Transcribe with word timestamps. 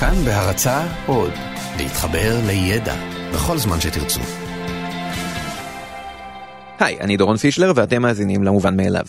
כאן 0.00 0.14
בהרצה 0.24 0.86
עוד, 1.06 1.32
להתחבר 1.76 2.40
לידע 2.46 2.94
בכל 3.34 3.58
זמן 3.58 3.80
שתרצו. 3.80 4.20
היי, 6.78 7.00
אני 7.00 7.16
דורון 7.16 7.36
פישלר 7.36 7.72
ואתם 7.74 8.02
מאזינים 8.02 8.44
למובן 8.44 8.76
מאליו. 8.76 9.04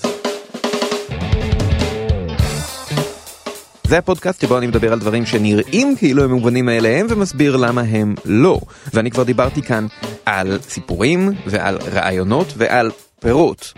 זה 3.87 3.97
הפודקאסט 3.97 4.41
שבו 4.41 4.57
אני 4.57 4.67
מדבר 4.67 4.93
על 4.93 4.99
דברים 4.99 5.25
שנראים 5.25 5.95
כאילו 5.97 6.23
הם 6.23 6.31
מובנים 6.31 6.65
מאליהם 6.65 7.07
ומסביר 7.09 7.57
למה 7.57 7.81
הם 7.81 8.15
לא. 8.25 8.59
ואני 8.93 9.11
כבר 9.11 9.23
דיברתי 9.23 9.61
כאן 9.61 9.87
על 10.25 10.59
סיפורים 10.69 11.31
ועל 11.45 11.77
רעיונות 11.93 12.53
ועל 12.57 12.91
פירות. 13.19 13.73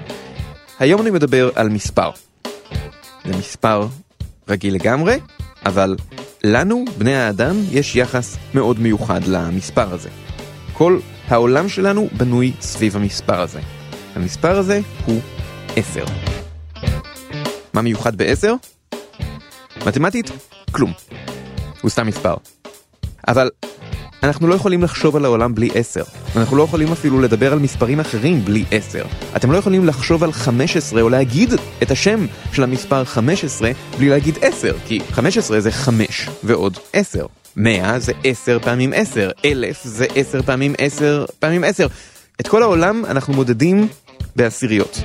היום 0.79 1.01
אני 1.01 1.09
מדבר 1.11 1.49
על 1.55 1.69
מספר. 1.69 2.09
זה 3.25 3.37
מספר 3.37 3.87
רגיל 4.49 4.73
לגמרי, 4.73 5.19
אבל 5.65 5.95
לנו, 6.43 6.85
בני 6.97 7.15
האדם, 7.15 7.55
יש 7.71 7.95
יחס 7.95 8.37
מאוד 8.53 8.79
מיוחד 8.79 9.23
למספר 9.27 9.93
הזה. 9.93 10.09
כל 10.73 10.99
העולם 11.27 11.69
שלנו 11.69 12.07
בנוי 12.17 12.53
סביב 12.61 12.95
המספר 12.95 13.41
הזה. 13.41 13.59
המספר 14.15 14.57
הזה 14.57 14.79
הוא 15.05 15.21
10. 15.75 16.05
מה 17.73 17.81
מיוחד 17.81 18.15
ב-10? 18.15 18.47
מתמטית, 19.85 20.31
כלום. 20.71 20.93
הוא 21.81 21.89
סתם 21.89 22.07
מספר. 22.07 22.35
אבל 23.27 23.49
אנחנו 24.23 24.47
לא 24.47 24.55
יכולים 24.55 24.83
לחשוב 24.83 25.15
על 25.15 25.25
העולם 25.25 25.55
בלי 25.55 25.69
10. 25.75 26.03
אנחנו 26.35 26.57
לא 26.57 26.63
יכולים 26.63 26.91
אפילו 26.91 27.21
לדבר 27.21 27.53
על 27.53 27.59
מספרים 27.59 27.99
אחרים 27.99 28.45
בלי 28.45 28.65
10. 28.71 29.05
אתם 29.35 29.51
לא 29.51 29.57
יכולים 29.57 29.85
לחשוב 29.85 30.23
על 30.23 30.31
15 30.31 31.01
או 31.01 31.09
להגיד 31.09 31.53
את 31.83 31.91
השם 31.91 32.25
של 32.51 32.63
המספר 32.63 33.03
15 33.03 33.71
בלי 33.97 34.09
להגיד 34.09 34.37
10, 34.41 34.75
כי 34.87 34.99
15 35.11 35.59
זה 35.59 35.71
5 35.71 36.29
ועוד 36.43 36.77
10. 36.93 37.25
100 37.55 37.99
זה 37.99 38.11
10 38.23 38.59
פעמים 38.59 38.93
10, 38.95 39.29
1000 39.45 39.83
זה 39.83 40.05
10 40.15 40.41
פעמים 40.41 40.73
10 40.77 41.25
פעמים 41.39 41.63
10. 41.63 41.87
את 42.41 42.47
כל 42.47 42.63
העולם 42.63 43.05
אנחנו 43.05 43.33
מודדים 43.33 43.87
בעשיריות. 44.35 44.97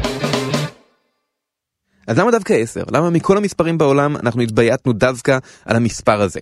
אז 2.07 2.19
למה 2.19 2.31
דווקא 2.31 2.53
10? 2.53 2.83
למה 2.93 3.11
מכל 3.11 3.37
המספרים 3.37 3.79
בעולם 3.79 4.17
אנחנו 4.17 4.43
התבייתנו 4.43 4.93
דווקא 4.93 5.39
על 5.65 5.77
המספר 5.77 6.21
הזה? 6.23 6.41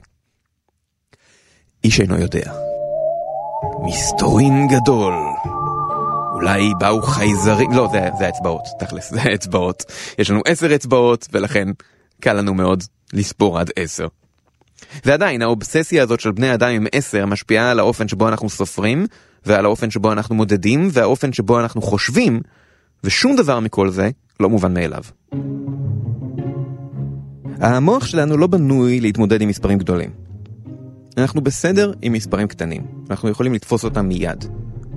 איש 1.84 2.00
אינו 2.00 2.18
יודע. 2.18 2.52
מסתורין 3.82 4.68
גדול. 4.68 5.14
אולי 6.34 6.72
באו 6.78 7.02
חייזרים, 7.02 7.72
לא, 7.72 7.88
זה, 7.92 8.08
זה 8.18 8.26
האצבעות, 8.26 8.62
תכלס, 8.78 9.10
זה 9.10 9.22
האצבעות. 9.22 9.84
יש 10.18 10.30
לנו 10.30 10.40
עשר 10.46 10.74
אצבעות, 10.74 11.28
ולכן 11.32 11.68
קל 12.20 12.32
לנו 12.32 12.54
מאוד 12.54 12.84
לספור 13.12 13.58
עד 13.58 13.70
עשר. 13.76 14.06
ועדיין, 15.04 15.42
האובססיה 15.42 16.02
הזאת 16.02 16.20
של 16.20 16.32
בני 16.32 16.54
אדם 16.54 16.68
עם 16.68 16.86
עשר 16.92 17.26
משפיעה 17.26 17.70
על 17.70 17.78
האופן 17.78 18.08
שבו 18.08 18.28
אנחנו 18.28 18.50
סופרים, 18.50 19.06
ועל 19.46 19.64
האופן 19.64 19.90
שבו 19.90 20.12
אנחנו 20.12 20.34
מודדים, 20.34 20.88
והאופן 20.92 21.32
שבו 21.32 21.60
אנחנו 21.60 21.82
חושבים, 21.82 22.40
ושום 23.04 23.36
דבר 23.36 23.60
מכל 23.60 23.90
זה 23.90 24.10
לא 24.40 24.48
מובן 24.48 24.74
מאליו. 24.74 25.02
המוח 27.60 28.06
שלנו 28.06 28.36
לא 28.36 28.46
בנוי 28.46 29.00
להתמודד 29.00 29.42
עם 29.42 29.48
מספרים 29.48 29.78
גדולים. 29.78 30.29
אנחנו 31.16 31.40
בסדר 31.40 31.92
עם 32.02 32.12
מספרים 32.12 32.48
קטנים, 32.48 32.82
אנחנו 33.10 33.28
יכולים 33.28 33.54
לתפוס 33.54 33.84
אותם 33.84 34.08
מיד. 34.08 34.44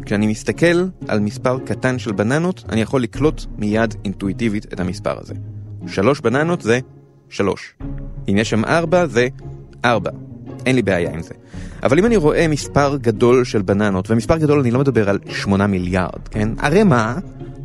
כשאני 0.06 0.28
מסתכל 0.28 0.86
על 1.08 1.19
מספר 1.19 1.59
קטן 1.66 2.00
של 2.00 2.11
בננות, 2.11 2.64
אני 2.69 2.81
יכול 2.81 3.03
לקלוט 3.03 3.45
מיד 3.58 3.95
אינטואיטיבית 4.06 4.73
את 4.73 4.80
המספר 4.80 5.19
הזה. 5.19 5.34
שלוש 5.88 6.19
בננות 6.19 6.61
זה 6.61 6.80
שלוש. 7.30 7.73
אם 8.30 8.38
יש 8.38 8.50
שם 8.50 8.66
ארבע 8.66 9.08
זה 9.08 9.28
ארבע. 9.86 10.11
אין 10.66 10.75
לי 10.75 10.81
בעיה 10.81 11.14
עם 11.14 11.22
זה. 11.22 11.34
אבל 11.84 12.00
אם 12.00 12.06
אני 12.06 12.17
רואה 12.17 12.47
מספר 12.47 12.97
גדול 13.02 13.44
של 13.44 13.61
בננות, 13.61 14.11
ומספר 14.11 14.38
גדול 14.38 14.59
אני 14.59 14.72
לא 14.72 14.80
מדבר 14.80 15.09
על 15.09 15.19
שמונה 15.30 15.67
מיליארד, 15.67 16.28
כן? 16.31 16.50
ערימה 16.59 17.17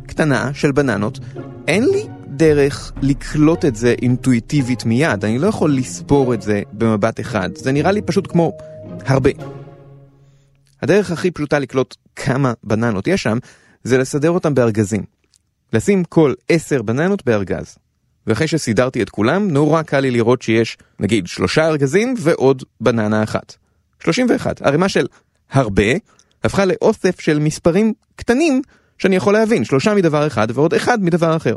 קטנה 0.07 0.53
של 0.53 0.71
בננות, 0.71 1.19
אין 1.67 1.83
לי 1.83 2.07
דרך 2.39 2.91
לקלוט 3.01 3.65
את 3.65 3.75
זה 3.75 3.95
אינטואיטיבית 4.01 4.85
מיד, 4.85 5.25
אני 5.25 5.39
לא 5.39 5.47
יכול 5.47 5.75
לספור 5.75 6.33
את 6.33 6.41
זה 6.41 6.61
במבט 6.71 7.19
אחד, 7.19 7.49
זה 7.55 7.71
נראה 7.71 7.91
לי 7.91 8.01
פשוט 8.01 8.31
כמו 8.31 8.57
הרבה. 9.05 9.29
הדרך 10.81 11.11
הכי 11.11 11.31
פשוטה 11.31 11.59
לקלוט 11.59 11.95
כמה 12.15 12.53
בננות 12.63 13.07
יש 13.07 13.23
שם, 13.23 13.37
זה 13.83 13.97
לסדר 13.97 14.31
אותם 14.31 14.53
בארגזים. 14.53 15.03
לשים 15.73 16.03
כל 16.03 16.33
עשר 16.49 16.81
בננות 16.81 17.25
בארגז. 17.25 17.77
ואחרי 18.27 18.47
שסידרתי 18.47 19.01
את 19.01 19.09
כולם, 19.09 19.47
נורא 19.47 19.81
קל 19.81 19.99
לי 19.99 20.11
לראות 20.11 20.41
שיש, 20.41 20.77
נגיד, 20.99 21.27
שלושה 21.27 21.67
ארגזים 21.67 22.15
ועוד 22.19 22.63
בננה 22.81 23.23
אחת. 23.23 23.55
31, 24.03 24.61
ערימה 24.61 24.89
של 24.89 25.05
הרבה, 25.51 25.91
הפכה 26.43 26.65
לאוסף 26.65 27.19
של 27.19 27.39
מספרים 27.39 27.93
קטנים 28.15 28.61
שאני 28.97 29.15
יכול 29.15 29.33
להבין, 29.33 29.63
שלושה 29.63 29.93
מדבר 29.93 30.27
אחד 30.27 30.47
ועוד 30.53 30.73
אחד 30.73 31.03
מדבר 31.03 31.35
אחר. 31.35 31.55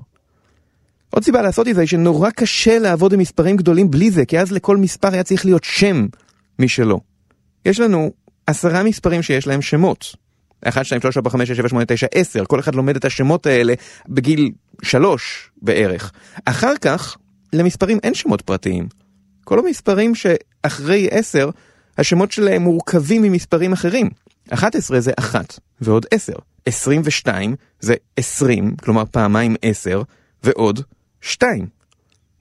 עוד 1.15 1.25
סיבה 1.25 1.43
לעשות 1.43 1.69
את 1.69 1.75
זה 1.75 1.81
היא 1.81 1.89
שנורא 1.89 2.31
קשה 2.31 2.79
לעבוד 2.79 3.13
עם 3.13 3.19
מספרים 3.19 3.57
גדולים 3.57 3.91
בלי 3.91 4.11
זה, 4.11 4.25
כי 4.25 4.39
אז 4.39 4.53
לכל 4.53 4.77
מספר 4.77 5.13
היה 5.13 5.23
צריך 5.23 5.45
להיות 5.45 5.65
שם 5.65 6.07
משלו. 6.59 7.01
יש 7.67 7.81
לנו 7.81 8.13
עשרה 8.47 8.83
מספרים 8.83 9.23
שיש 9.23 9.47
להם 9.47 9.63
שמות. 9.63 10.17
1, 10.69 10.85
2, 10.85 11.01
3, 11.01 11.17
4, 11.17 11.31
5, 11.31 11.49
6, 11.49 11.57
7, 11.57 11.69
8, 11.69 11.85
9, 11.87 12.07
10, 12.15 12.45
כל 12.45 12.61
אחד 12.61 12.75
לומד 12.75 12.97
את 12.97 13.05
השמות 13.05 13.47
האלה 13.47 13.75
בגיל 14.09 14.51
3 14.83 15.51
בערך. 15.63 16.13
אחר 16.45 16.73
כך, 16.81 17.17
למספרים 17.53 17.99
אין 18.03 18.15
שמות 18.15 18.41
פרטיים. 18.41 18.89
כל 19.45 19.59
המספרים 19.59 20.13
שאחרי 20.15 21.09
10, 21.11 21.51
השמות 21.99 22.33
שלהם 22.33 22.63
מורכבים 22.63 23.23
ממספרים 23.23 23.73
אחרים. 23.73 24.11
11 24.51 25.01
זה 25.01 25.13
1 25.19 25.59
ועוד 25.81 26.07
10. 26.11 26.33
22 26.67 27.57
זה 27.81 27.95
20, 28.17 28.77
כלומר 28.77 29.05
פעמיים 29.11 29.57
10, 29.63 30.03
ועוד 30.45 30.81
2. 31.23 31.67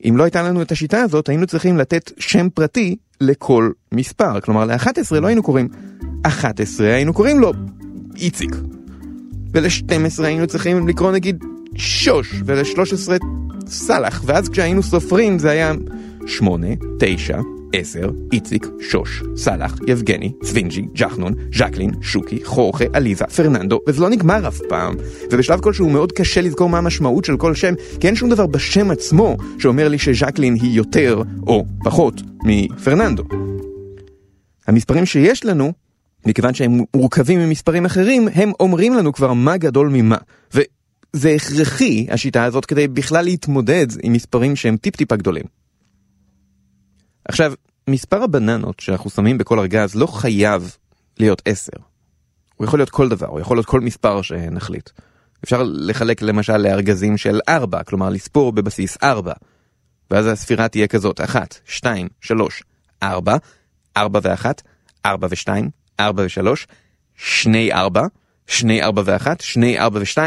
אם 0.09 0.17
לא 0.17 0.23
הייתה 0.23 0.43
לנו 0.43 0.61
את 0.61 0.71
השיטה 0.71 1.01
הזאת, 1.01 1.29
היינו 1.29 1.47
צריכים 1.47 1.77
לתת 1.77 2.11
שם 2.19 2.49
פרטי 2.49 2.95
לכל 3.21 3.71
מספר. 3.91 4.39
כלומר, 4.39 4.65
ל-11 4.65 5.19
לא 5.21 5.27
היינו 5.27 5.43
קוראים 5.43 5.67
11, 6.23 6.87
היינו 6.87 7.13
קוראים 7.13 7.39
לו 7.39 7.53
איציק. 8.17 8.55
ול-12 9.53 10.23
היינו 10.23 10.47
צריכים 10.47 10.87
לקרוא 10.87 11.11
נגיד 11.11 11.43
שוש, 11.75 12.41
ול-13 12.45 13.25
סלאח, 13.67 14.23
ואז 14.25 14.49
כשהיינו 14.49 14.83
סופרים 14.83 15.39
זה 15.39 15.49
היה 15.49 15.73
8, 16.27 16.67
9, 16.99 17.39
10, 17.73 18.09
איציק, 18.31 18.67
שוש, 18.79 19.23
סאלח, 19.35 19.75
יבגני, 19.87 20.31
צווינג'י, 20.43 20.81
ג'חנון, 20.93 21.33
ז'קלין, 21.57 21.91
שוקי, 22.01 22.45
חורכה, 22.45 22.85
עליזה, 22.93 23.25
פרננדו, 23.25 23.79
וזה 23.87 24.01
לא 24.01 24.09
נגמר 24.09 24.47
אף 24.47 24.59
פעם. 24.69 24.95
ובשלב 25.31 25.61
כלשהו 25.61 25.89
מאוד 25.89 26.11
קשה 26.11 26.41
לזכור 26.41 26.69
מה 26.69 26.77
המשמעות 26.77 27.25
של 27.25 27.37
כל 27.37 27.55
שם, 27.55 27.73
כי 27.99 28.07
אין 28.07 28.15
שום 28.15 28.29
דבר 28.29 28.47
בשם 28.47 28.91
עצמו 28.91 29.37
שאומר 29.59 29.87
לי 29.87 29.99
שז'קלין 29.99 30.53
היא 30.53 30.71
יותר 30.71 31.21
או 31.47 31.65
פחות 31.83 32.21
מפרננדו. 32.43 33.23
המספרים 34.67 35.05
שיש 35.05 35.45
לנו, 35.45 35.73
מכיוון 36.25 36.53
שהם 36.53 36.79
מורכבים 36.95 37.39
ממספרים 37.39 37.85
אחרים, 37.85 38.27
הם 38.33 38.51
אומרים 38.59 38.93
לנו 38.93 39.13
כבר 39.13 39.33
מה 39.33 39.57
גדול 39.57 39.89
ממה. 39.93 40.17
וזה 40.53 41.29
הכרחי, 41.29 42.07
השיטה 42.09 42.43
הזאת, 42.43 42.65
כדי 42.65 42.87
בכלל 42.87 43.25
להתמודד 43.25 43.87
עם 44.03 44.13
מספרים 44.13 44.55
שהם 44.55 44.77
טיפ-טיפה 44.77 45.15
גדולים. 45.15 45.60
עכשיו, 47.25 47.53
מספר 47.87 48.23
הבננות 48.23 48.79
שאנחנו 48.79 49.09
שמים 49.09 49.37
בכל 49.37 49.59
ארגז 49.59 49.95
לא 49.95 50.07
חייב 50.07 50.75
להיות 51.19 51.41
10. 51.45 51.71
הוא 52.55 52.65
יכול 52.65 52.79
להיות 52.79 52.89
כל 52.89 53.09
דבר, 53.09 53.27
הוא 53.27 53.39
יכול 53.39 53.57
להיות 53.57 53.65
כל 53.65 53.79
מספר 53.79 54.21
שנחליט. 54.21 54.89
אפשר 55.43 55.63
לחלק 55.65 56.21
למשל 56.21 56.57
לארגזים 56.57 57.17
של 57.17 57.39
4, 57.49 57.83
כלומר 57.83 58.09
לספור 58.09 58.51
בבסיס 58.51 58.97
4. 59.03 59.33
ואז 60.11 60.27
הספירה 60.27 60.67
תהיה 60.67 60.87
כזאת, 60.87 61.21
1, 61.21 61.55
2, 61.65 62.07
3, 62.21 62.63
4, 63.03 63.37
4 63.97 64.19
ו-1, 64.23 64.45
4 65.05 65.27
ו-2, 65.31 65.49
4 65.99 66.23
ו-3, 66.23 66.65
2 67.15 67.71
4, 67.71 68.01
2 68.47 68.83
4 68.83 69.01
ו-1, 69.05 69.27
2 69.39 69.77
4 69.77 69.99
ו-2 69.99 70.19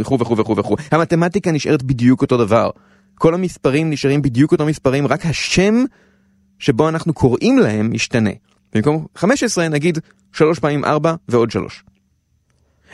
וכו' 0.00 0.18
וכו' 0.20 0.56
וכו'. 0.56 0.76
המתמטיקה 0.90 1.52
נשארת 1.52 1.82
בדיוק 1.82 2.22
אותו 2.22 2.36
דבר. 2.36 2.70
כל 3.14 3.34
המספרים 3.34 3.90
נשארים 3.90 4.22
בדיוק 4.22 4.52
אותו 4.52 4.66
מספרים, 4.66 5.06
רק 5.06 5.26
השם 5.26 5.84
שבו 6.58 6.88
אנחנו 6.88 7.12
קוראים 7.12 7.58
להם 7.58 7.92
משתנה. 7.92 8.30
במקום 8.74 9.06
15 9.16 9.68
נגיד 9.68 9.98
3 10.32 10.58
פעמים 10.58 10.84
4 10.84 11.14
ועוד 11.28 11.50
3. 11.50 11.84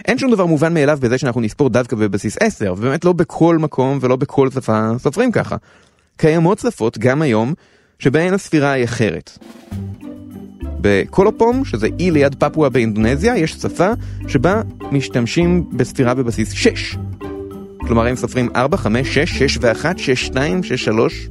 אין 0.05 0.19
שום 0.19 0.31
דבר 0.31 0.47
מובן 0.47 0.75
מאליו 0.75 0.99
בזה 1.01 1.19
שאנחנו 1.19 1.41
נספור 1.41 1.69
דווקא 1.71 1.97
בבסיס 1.97 2.37
10, 2.41 2.75
ובאמת 2.79 3.05
לא 3.05 3.13
בכל 3.13 3.59
מקום 3.59 3.99
ולא 4.01 4.17
בכל 4.17 4.51
שפה 4.51 4.91
סופרים 4.99 5.33
ככה. 5.33 5.57
קיימות 6.17 6.59
שפות 6.59 6.99
גם 6.99 7.23
היום 7.23 7.55
שבהן 7.99 8.35
הספירה 8.35 8.73
היא 8.73 8.85
אחרת. 8.85 9.39
בקולופום, 10.81 11.65
שזה 11.65 11.89
אי 11.99 12.11
ליד 12.11 12.35
פפואה 12.35 12.69
באינדונזיה, 12.69 13.37
יש 13.37 13.53
שפה 13.53 13.91
שבה 14.29 14.63
משתמשים 14.93 15.71
בספירה 15.73 16.15
בבסיס 16.15 16.53
6. 16.53 16.97
כלומר 17.91 18.07
הם 18.07 18.17
סופרים 18.17 18.49
4, 18.57 18.77
5, 18.77 19.15
6, 19.15 19.39
6 19.39 19.59
ו-1, 19.61 19.85
6, 19.97 20.27
2, 20.27 20.63
6, 20.63 20.85
3. 20.85 21.29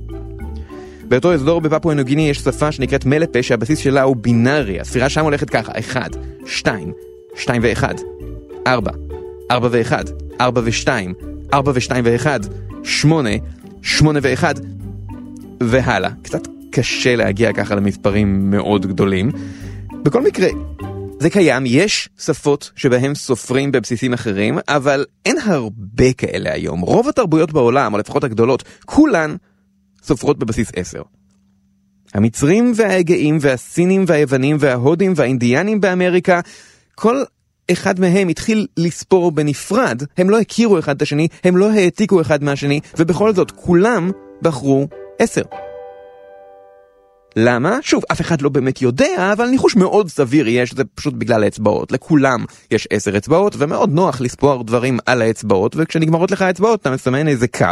באותו 1.03 1.33
אזור 1.33 1.61
בפפואה 1.61 1.95
ניו 1.95 2.19
יש 2.19 2.37
שפה 2.37 2.71
שנקראת 2.71 3.05
מלפה 3.05 3.43
שהבסיס 3.43 3.79
שלה 3.79 4.01
הוא 4.01 4.15
בינארי, 4.15 4.79
הספירה 4.79 5.09
שם 5.09 5.23
הולכת 5.23 5.49
ככה, 5.49 5.71
1, 5.79 6.15
2, 6.45 6.91
2 7.35 7.61
ו-1, 7.63 7.83
4, 8.67 8.91
4 9.51 9.67
ו-1, 9.71 9.93
4 10.41 10.61
ו-2, 10.63 10.87
4 11.53 11.71
ו-2 11.71 11.91
ו-1, 12.03 12.27
8, 12.83 13.29
8 13.81 14.19
ו-1, 14.23 14.43
והלאה. 15.63 16.09
קצת 16.21 16.47
קשה 16.71 17.15
להגיע 17.15 17.53
ככה 17.53 17.75
למספרים 17.75 18.51
מאוד 18.51 18.85
גדולים. 18.85 19.31
בכל 20.03 20.21
מקרה, 20.21 20.47
זה 21.19 21.29
קיים, 21.29 21.63
יש 21.65 22.09
שפות 22.19 22.71
שבהם 22.75 23.15
סופרים 23.15 23.71
בבסיסים 23.71 24.13
אחרים, 24.13 24.59
אבל 24.67 25.05
אין 25.25 25.37
הרבה 25.43 26.13
כאלה 26.13 26.53
היום. 26.53 26.79
רוב 26.81 27.07
התרבויות 27.07 27.53
בעולם, 27.53 27.93
או 27.93 27.97
לפחות 27.97 28.23
הגדולות, 28.23 28.63
כולן 28.85 29.35
סופרות 30.03 30.39
בבסיס 30.39 30.71
10. 30.75 31.01
המצרים 32.13 32.71
והאגאים 32.75 33.37
והסינים 33.41 34.03
והיוונים 34.07 34.57
וההודים 34.59 35.13
והאינדיאנים 35.15 35.81
באמריקה, 35.81 36.39
כל 36.95 37.23
אחד 37.71 37.99
מהם 37.99 38.27
התחיל 38.27 38.67
לספור 38.77 39.31
בנפרד, 39.31 40.03
הם 40.17 40.29
לא 40.29 40.39
הכירו 40.39 40.79
אחד 40.79 40.95
את 40.95 41.01
השני, 41.01 41.27
הם 41.43 41.57
לא 41.57 41.71
העתיקו 41.71 42.21
אחד 42.21 42.43
מהשני, 42.43 42.79
ובכל 42.97 43.33
זאת 43.33 43.51
כולם 43.51 44.11
בחרו 44.41 44.87
10. 45.19 45.41
למה? 47.35 47.77
שוב, 47.81 48.03
אף 48.11 48.21
אחד 48.21 48.41
לא 48.41 48.49
באמת 48.49 48.81
יודע, 48.81 49.33
אבל 49.33 49.45
ניחוש 49.45 49.75
מאוד 49.75 50.07
סביר 50.07 50.47
יהיה 50.47 50.65
שזה 50.65 50.83
פשוט 50.95 51.13
בגלל 51.13 51.43
האצבעות. 51.43 51.91
לכולם 51.91 52.45
יש 52.71 52.87
עשר 52.91 53.17
אצבעות, 53.17 53.55
ומאוד 53.57 53.93
נוח 53.93 54.21
לספור 54.21 54.63
דברים 54.63 54.99
על 55.05 55.21
האצבעות, 55.21 55.75
וכשנגמרות 55.77 56.31
לך 56.31 56.41
האצבעות 56.41 56.81
אתה 56.81 56.91
מסמן 56.91 57.27
איזה 57.27 57.47
קו, 57.47 57.65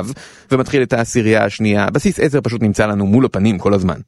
ומתחיל 0.51 0.83
את 0.83 0.93
העשירייה 0.93 1.45
השנייה. 1.45 1.89
בסיס 1.89 2.19
עשר 2.19 2.41
פשוט 2.41 2.61
נמצא 2.61 2.85
לנו 2.85 3.05
מול 3.05 3.25
הפנים 3.25 3.57
כל 3.57 3.73
הזמן. 3.73 3.99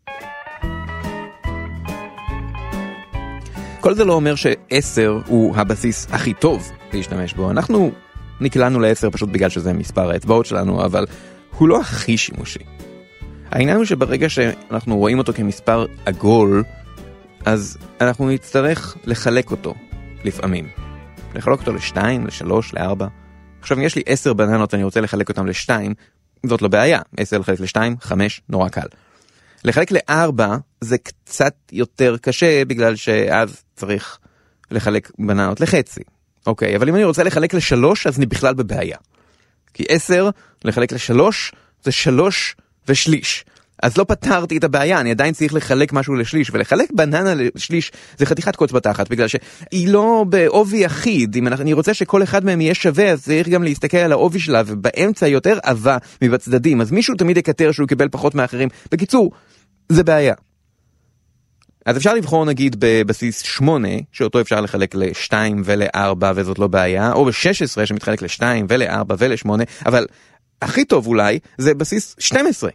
כל 3.79 3.93
זה 3.93 4.05
לא 4.05 4.13
אומר 4.13 4.35
שעשר 4.35 5.19
הוא 5.27 5.55
הבסיס 5.55 6.07
הכי 6.11 6.33
טוב 6.33 6.71
להשתמש 6.93 7.33
בו. 7.33 7.51
אנחנו 7.51 7.91
נקלענו 8.41 8.79
לעשר 8.79 9.09
פשוט 9.09 9.29
בגלל 9.29 9.49
שזה 9.49 9.73
מספר 9.73 10.11
האצבעות 10.11 10.45
שלנו, 10.45 10.85
אבל 10.85 11.05
הוא 11.57 11.69
לא 11.69 11.79
הכי 11.79 12.17
שימושי. 12.17 12.59
העניין 13.51 13.77
הוא 13.77 13.85
שברגע 13.85 14.29
שאנחנו 14.29 14.97
רואים 14.97 15.17
אותו 15.17 15.33
כמספר 15.33 15.85
עגול, 16.05 16.63
אז 17.45 17.77
אנחנו 18.01 18.29
נצטרך 18.29 18.97
לחלק 19.05 19.51
אותו 19.51 19.75
לפעמים. 20.23 20.69
לחלק 21.35 21.59
אותו 21.59 21.73
לשתיים, 21.73 22.27
לשלוש, 22.27 22.73
לארבע. 22.73 23.07
עכשיו 23.61 23.77
אם 23.77 23.83
יש 23.83 23.95
לי 23.95 24.01
עשר 24.05 24.33
בננות 24.33 24.73
ואני 24.73 24.83
רוצה 24.83 25.01
לחלק 25.01 25.29
אותם 25.29 25.47
לשתיים, 25.47 25.93
זאת 26.45 26.61
לא 26.61 26.67
בעיה. 26.67 27.01
עשר 27.17 27.37
לחלק 27.37 27.59
לשתיים, 27.59 27.95
חמש, 28.01 28.41
נורא 28.49 28.69
קל. 28.69 28.87
לחלק 29.63 29.91
לארבע 29.91 30.57
זה 30.81 30.97
קצת 30.97 31.53
יותר 31.71 32.17
קשה 32.21 32.65
בגלל 32.65 32.95
שאז 32.95 33.63
צריך 33.75 34.19
לחלק 34.71 35.11
בננות 35.19 35.59
לחצי. 35.59 36.01
אוקיי, 36.47 36.75
אבל 36.75 36.89
אם 36.89 36.95
אני 36.95 37.03
רוצה 37.03 37.23
לחלק 37.23 37.53
לשלוש 37.53 38.07
אז 38.07 38.17
אני 38.17 38.25
בכלל 38.25 38.53
בבעיה. 38.53 38.97
כי 39.73 39.83
עשר 39.89 40.29
לחלק 40.65 40.91
לשלוש 40.91 41.51
זה 41.83 41.91
שלוש 41.91 42.55
ושליש. 42.89 43.45
אז 43.83 43.97
לא 43.97 44.03
פתרתי 44.03 44.57
את 44.57 44.63
הבעיה, 44.63 44.99
אני 44.99 45.11
עדיין 45.11 45.33
צריך 45.33 45.53
לחלק 45.53 45.93
משהו 45.93 46.15
לשליש, 46.15 46.49
ולחלק 46.53 46.89
בננה 46.91 47.33
לשליש 47.35 47.91
זה 48.17 48.25
חתיכת 48.25 48.55
קוץ 48.55 48.71
בתחת, 48.71 49.09
בגלל 49.09 49.27
שהיא 49.27 49.87
לא 49.87 50.25
בעובי 50.29 50.85
אחיד, 50.85 51.35
אם 51.35 51.47
אני 51.47 51.73
רוצה 51.73 51.93
שכל 51.93 52.23
אחד 52.23 52.45
מהם 52.45 52.61
יהיה 52.61 52.73
שווה, 52.73 53.11
אז 53.11 53.23
צריך 53.23 53.47
גם 53.47 53.63
להסתכל 53.63 53.97
על 53.97 54.11
העובי 54.11 54.39
שלה, 54.39 54.61
ובאמצע 54.65 55.27
יותר 55.27 55.57
עבה 55.63 55.97
מבצדדים, 56.21 56.81
אז 56.81 56.91
מישהו 56.91 57.15
תמיד 57.15 57.37
יקטר 57.37 57.71
שהוא 57.71 57.87
קיבל 57.87 58.07
פחות 58.11 58.35
מאחרים. 58.35 58.69
בקיצור, 58.91 59.31
זה 59.89 60.03
בעיה. 60.03 60.33
אז 61.85 61.97
אפשר 61.97 62.13
לבחור 62.13 62.45
נגיד 62.45 62.75
בבסיס 62.79 63.41
8, 63.41 63.87
שאותו 64.11 64.41
אפשר 64.41 64.61
לחלק 64.61 64.95
ל-2 64.95 65.33
ול-4 65.65 66.25
וזאת 66.35 66.59
לא 66.59 66.67
בעיה, 66.67 67.11
או 67.11 67.25
ב-16 67.25 67.85
שמתחלק 67.85 68.21
ל-2 68.21 68.41
ול-4 68.69 69.13
ול-8, 69.17 69.49
אבל 69.85 70.05
הכי 70.61 70.85
טוב 70.85 71.07
אולי 71.07 71.39
זה 71.57 71.73
בסיס 71.73 72.15
12. 72.19 72.69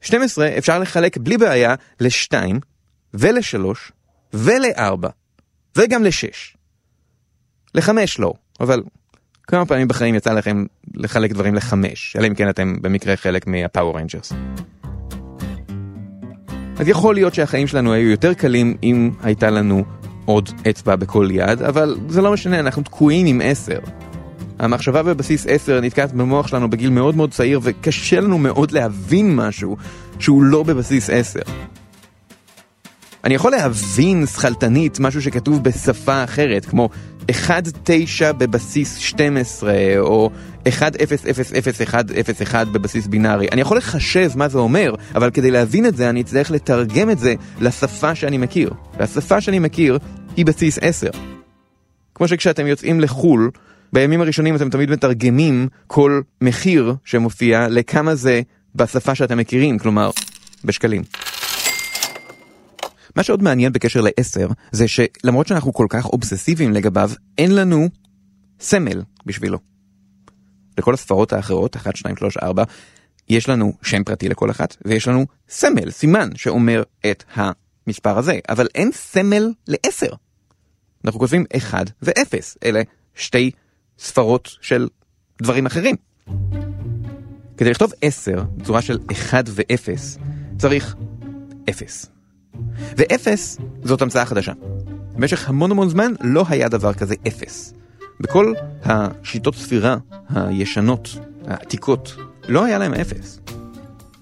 12 0.00 0.58
אפשר 0.58 0.78
לחלק 0.78 1.16
בלי 1.16 1.38
בעיה 1.38 1.74
ל-2 2.00 2.32
ול-3 3.14 3.64
ול-4 4.32 5.08
וגם 5.76 6.04
ל-6. 6.04 6.56
ל-5 7.74 7.90
לא, 8.18 8.32
אבל 8.60 8.82
כמה 9.42 9.66
פעמים 9.66 9.88
בחיים 9.88 10.14
יצא 10.14 10.32
לכם 10.32 10.64
לחלק 10.94 11.32
דברים 11.32 11.54
ל-5, 11.54 11.72
אלא 12.18 12.26
אם 12.26 12.34
כן 12.34 12.48
אתם 12.48 12.82
במקרה 12.82 13.16
חלק 13.16 13.46
מה 13.46 13.61
Power 13.61 13.98
Rangers. 13.98 14.32
אז 16.78 16.88
יכול 16.88 17.14
להיות 17.14 17.34
שהחיים 17.34 17.66
שלנו 17.66 17.92
היו 17.92 18.10
יותר 18.10 18.34
קלים 18.34 18.76
אם 18.82 19.10
הייתה 19.22 19.50
לנו 19.50 19.84
עוד 20.24 20.48
אצבע 20.70 20.96
בכל 20.96 21.28
יד, 21.30 21.62
אבל 21.62 21.96
זה 22.08 22.22
לא 22.22 22.32
משנה, 22.32 22.60
אנחנו 22.60 22.82
תקועים 22.82 23.26
עם 23.26 23.40
10. 23.44 23.78
המחשבה 24.58 25.02
בבסיס 25.02 25.46
10 25.48 25.80
נתקעת 25.80 26.12
במוח 26.12 26.46
שלנו 26.46 26.70
בגיל 26.70 26.90
מאוד 26.90 27.16
מאוד 27.16 27.32
צעיר 27.32 27.60
וקשה 27.62 28.20
לנו 28.20 28.38
מאוד 28.38 28.70
להבין 28.70 29.36
משהו 29.36 29.76
שהוא 30.18 30.42
לא 30.42 30.62
בבסיס 30.62 31.10
10. 31.10 31.40
אני 33.24 33.34
יכול 33.34 33.52
להבין 33.52 34.26
שכלתנית 34.26 35.00
משהו 35.00 35.22
שכתוב 35.22 35.64
בשפה 35.64 36.24
אחרת, 36.24 36.64
כמו 36.64 36.88
1-9 37.30 37.32
בבסיס 38.38 38.96
12 38.96 39.74
או 39.98 40.30
1-0-0-0-1-0-1 40.64 42.54
בבסיס 42.72 43.06
בינארי. 43.06 43.48
אני 43.52 43.60
יכול 43.60 43.76
לחשב 43.76 44.30
מה 44.36 44.48
זה 44.48 44.58
אומר, 44.58 44.94
אבל 45.14 45.30
כדי 45.30 45.50
להבין 45.50 45.86
את 45.86 45.96
זה 45.96 46.10
אני 46.10 46.20
אצטרך 46.20 46.50
לתרגם 46.50 47.10
את 47.10 47.18
זה 47.18 47.34
לשפה 47.60 48.14
שאני 48.14 48.38
מכיר. 48.38 48.70
והשפה 48.98 49.40
שאני 49.40 49.58
מכיר 49.58 49.98
היא 50.36 50.46
בסיס 50.46 50.78
10. 50.82 51.10
כמו 52.14 52.28
שכשאתם 52.28 52.66
יוצאים 52.66 53.00
לחו"ל, 53.00 53.50
בימים 53.92 54.20
הראשונים 54.20 54.56
אתם 54.56 54.70
תמיד 54.70 54.90
מתרגמים 54.90 55.68
כל 55.86 56.20
מחיר 56.40 56.94
שמופיע 57.04 57.68
לכמה 57.68 58.14
זה 58.14 58.40
בשפה 58.74 59.14
שאתם 59.14 59.38
מכירים, 59.38 59.78
כלומר, 59.78 60.10
בשקלים. 60.64 61.02
מה 63.16 63.22
שעוד 63.22 63.42
מעניין 63.42 63.72
בקשר 63.72 64.00
ל-10 64.00 64.52
זה 64.72 64.88
שלמרות 64.88 65.46
שאנחנו 65.46 65.72
כל 65.72 65.86
כך 65.88 66.06
אובססיביים 66.06 66.72
לגביו, 66.72 67.10
אין 67.38 67.54
לנו 67.54 67.88
סמל 68.60 69.02
בשבילו. 69.26 69.58
לכל 70.78 70.94
הספרות 70.94 71.32
האחרות, 71.32 71.76
1, 71.76 71.96
2, 71.96 72.16
3, 72.16 72.36
4, 72.36 72.64
יש 73.28 73.48
לנו 73.48 73.72
שם 73.82 74.04
פרטי 74.04 74.28
לכל 74.28 74.50
אחת, 74.50 74.76
ויש 74.84 75.08
לנו 75.08 75.26
סמל, 75.48 75.90
סימן, 75.90 76.28
שאומר 76.34 76.82
את 77.10 77.24
המספר 77.34 78.18
הזה, 78.18 78.38
אבל 78.48 78.66
אין 78.74 78.90
סמל 78.92 79.52
ל-10. 79.68 80.14
אנחנו 81.04 81.20
כותבים 81.20 81.44
1 81.56 81.90
ו-0, 82.02 82.12
אלה 82.64 82.82
שתי 83.14 83.50
ספרות 83.98 84.56
של 84.60 84.88
דברים 85.42 85.66
אחרים. 85.66 85.96
כדי 87.56 87.70
לכתוב 87.70 87.92
10 88.02 88.42
בצורה 88.56 88.82
של 88.82 88.98
1 89.12 89.44
ו-0 89.48 90.18
צריך 90.58 90.96
0. 91.70 92.06
ו-0 92.96 93.26
זאת 93.84 94.02
המצאה 94.02 94.26
חדשה. 94.26 94.52
במשך 95.14 95.48
המון 95.48 95.70
המון 95.70 95.88
זמן 95.88 96.12
לא 96.20 96.44
היה 96.48 96.68
דבר 96.68 96.94
כזה 96.94 97.14
0. 97.28 97.72
בכל 98.20 98.52
השיטות 98.84 99.54
ספירה 99.54 99.96
הישנות, 100.30 101.08
העתיקות, 101.46 102.16
לא 102.48 102.64
היה 102.64 102.78
להם 102.78 102.94
0. 102.94 103.38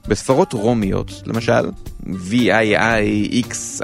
בספרות 0.08 0.52
רומיות, 0.52 1.22
למשל, 1.26 1.70
VII, 2.04 3.44
XI, 3.50 3.82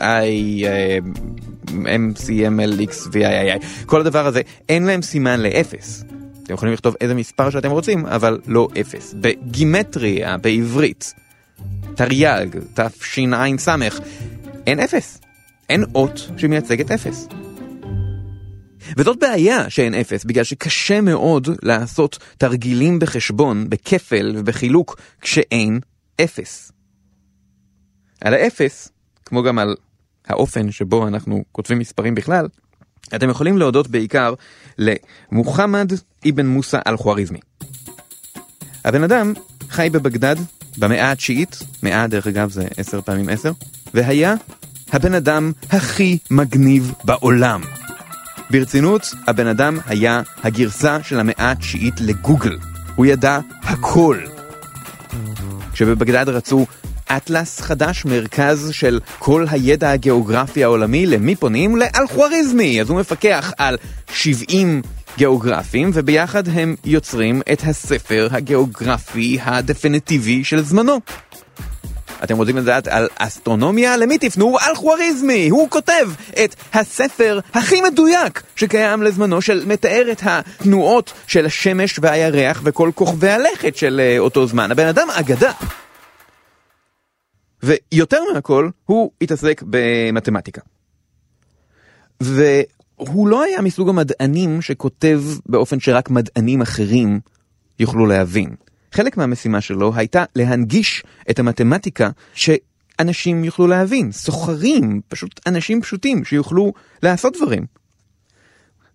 MCML, 1.72 2.90
XVII, 2.90 3.86
כל 3.86 4.00
הדבר 4.00 4.26
הזה, 4.26 4.40
אין 4.68 4.82
להם 4.82 5.02
סימן 5.02 5.40
לאפס. 5.40 6.04
אתם 6.42 6.54
יכולים 6.54 6.74
לכתוב 6.74 6.94
איזה 7.00 7.14
מספר 7.14 7.50
שאתם 7.50 7.70
רוצים, 7.70 8.06
אבל 8.06 8.40
לא 8.46 8.68
אפס. 8.80 9.14
בגימטריה, 9.20 10.36
בעברית, 10.36 11.14
תרי"ג, 11.94 12.58
תשע"ס, 12.74 13.68
אין 14.66 14.80
אפס. 14.80 15.20
אין 15.68 15.84
אות 15.94 16.28
שמייצגת 16.36 16.90
אפס. 16.90 17.28
וזאת 18.96 19.18
בעיה 19.20 19.70
שאין 19.70 19.94
אפס, 19.94 20.24
בגלל 20.24 20.44
שקשה 20.44 21.00
מאוד 21.00 21.48
לעשות 21.62 22.18
תרגילים 22.38 22.98
בחשבון, 22.98 23.70
בכפל 23.70 24.32
ובחילוק, 24.36 25.00
כשאין 25.20 25.80
אפס. 26.20 26.72
על 28.20 28.34
האפס, 28.34 28.88
כמו 29.24 29.42
גם 29.42 29.58
על 29.58 29.76
האופן 30.28 30.70
שבו 30.70 31.08
אנחנו 31.08 31.44
כותבים 31.52 31.78
מספרים 31.78 32.14
בכלל, 32.14 32.48
אתם 33.14 33.30
יכולים 33.30 33.58
להודות 33.58 33.88
בעיקר 33.88 34.34
למוחמד 34.78 35.92
אבן 36.28 36.46
מוסא 36.46 36.78
אל-חואריזמי. 36.86 37.40
הבן 38.84 39.02
אדם 39.02 39.32
חי 39.70 39.88
בבגדד 39.92 40.36
במאה 40.78 41.12
התשיעית, 41.12 41.58
מאה 41.82 42.06
דרך 42.06 42.26
אגב 42.26 42.50
זה 42.50 42.66
עשר 42.76 43.00
פעמים 43.00 43.28
עשר, 43.28 43.52
והיה 43.94 44.34
הבן 44.92 45.14
אדם 45.14 45.52
הכי 45.70 46.18
מגניב 46.30 46.92
בעולם. 47.04 47.60
ברצינות, 48.50 49.14
הבן 49.26 49.46
אדם 49.46 49.78
היה 49.86 50.22
הגרסה 50.42 51.02
של 51.02 51.20
המאה 51.20 51.50
התשיעית 51.50 52.00
לגוגל. 52.00 52.58
הוא 52.94 53.06
ידע 53.06 53.38
הכל. 53.62 54.18
כשבבגדד 55.72 56.28
רצו 56.28 56.66
אטלס 57.16 57.60
חדש, 57.60 58.04
מרכז 58.04 58.70
של 58.72 59.00
כל 59.18 59.46
הידע 59.50 59.90
הגיאוגרפי 59.90 60.64
העולמי, 60.64 61.06
למי 61.06 61.36
פונים? 61.36 61.76
לאלחואריזמי. 61.76 62.80
אז 62.80 62.90
הוא 62.90 63.00
מפקח 63.00 63.52
על 63.58 63.76
70 64.12 64.82
גיאוגרפים, 65.16 65.90
וביחד 65.94 66.48
הם 66.48 66.76
יוצרים 66.84 67.42
את 67.52 67.62
הספר 67.66 68.28
הגיאוגרפי 68.30 69.38
הדפiniטיבי 69.42 70.44
של 70.44 70.64
זמנו. 70.64 71.00
אתם 72.24 72.36
רוצים 72.36 72.56
לדעת 72.56 72.88
על 72.88 73.08
אסטרונומיה? 73.18 73.96
למי 73.96 74.18
תפנו? 74.18 74.56
על 74.60 74.74
חואריזמי! 74.74 75.48
הוא 75.48 75.70
כותב 75.70 76.08
את 76.44 76.54
הספר 76.74 77.40
הכי 77.54 77.80
מדויק 77.80 78.42
שקיים 78.56 79.02
לזמנו, 79.02 79.42
של 79.42 79.62
מתאר 79.66 80.08
את 80.12 80.22
התנועות 80.24 81.12
של 81.26 81.46
השמש 81.46 81.98
והירח 82.02 82.60
וכל 82.64 82.90
כוכבי 82.94 83.30
הלכת 83.30 83.76
של 83.76 84.00
uh, 84.16 84.20
אותו 84.20 84.46
זמן. 84.46 84.70
הבן 84.70 84.86
אדם 84.86 85.08
אגדה. 85.10 85.52
ויותר 87.62 88.20
מהכל, 88.34 88.68
הוא 88.86 89.10
התעסק 89.20 89.62
במתמטיקה. 89.66 90.60
והוא 92.20 93.28
לא 93.28 93.42
היה 93.42 93.60
מסוג 93.60 93.88
המדענים 93.88 94.62
שכותב 94.62 95.22
באופן 95.46 95.80
שרק 95.80 96.10
מדענים 96.10 96.62
אחרים 96.62 97.20
יוכלו 97.78 98.06
להבין. 98.06 98.54
חלק 98.92 99.16
מהמשימה 99.16 99.60
שלו 99.60 99.92
הייתה 99.94 100.24
להנגיש 100.36 101.02
את 101.30 101.38
המתמטיקה 101.38 102.10
שאנשים 102.34 103.44
יוכלו 103.44 103.66
להבין, 103.66 104.12
סוחרים, 104.12 105.00
פשוט 105.08 105.40
אנשים 105.46 105.82
פשוטים 105.82 106.24
שיוכלו 106.24 106.72
לעשות 107.02 107.36
דברים. 107.36 107.66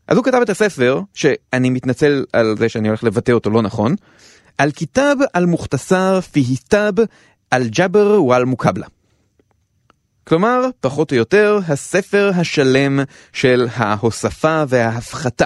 אז 0.07 0.17
הוא 0.17 0.25
כתב 0.25 0.39
את 0.41 0.49
הספר, 0.49 1.01
שאני 1.13 1.69
מתנצל 1.69 2.25
על 2.33 2.55
זה 2.59 2.69
שאני 2.69 2.87
הולך 2.87 3.03
לבטא 3.03 3.31
אותו 3.31 3.49
לא 3.49 3.61
נכון, 3.61 3.95
על 4.57 4.71
כיתב 4.71 5.15
אל-מוכתסר 5.35 6.21
פיהיסטב 6.21 6.93
אל-ג'בר 7.53 8.23
ואל-מוקבלה. 8.23 8.87
כלומר, 10.23 10.61
פחות 10.79 11.11
או 11.11 11.17
יותר, 11.17 11.59
הספר 11.67 12.31
השלם 12.35 12.99
של 13.33 13.67
ההוספה 13.75 14.63
וההפחתה, 14.67 15.45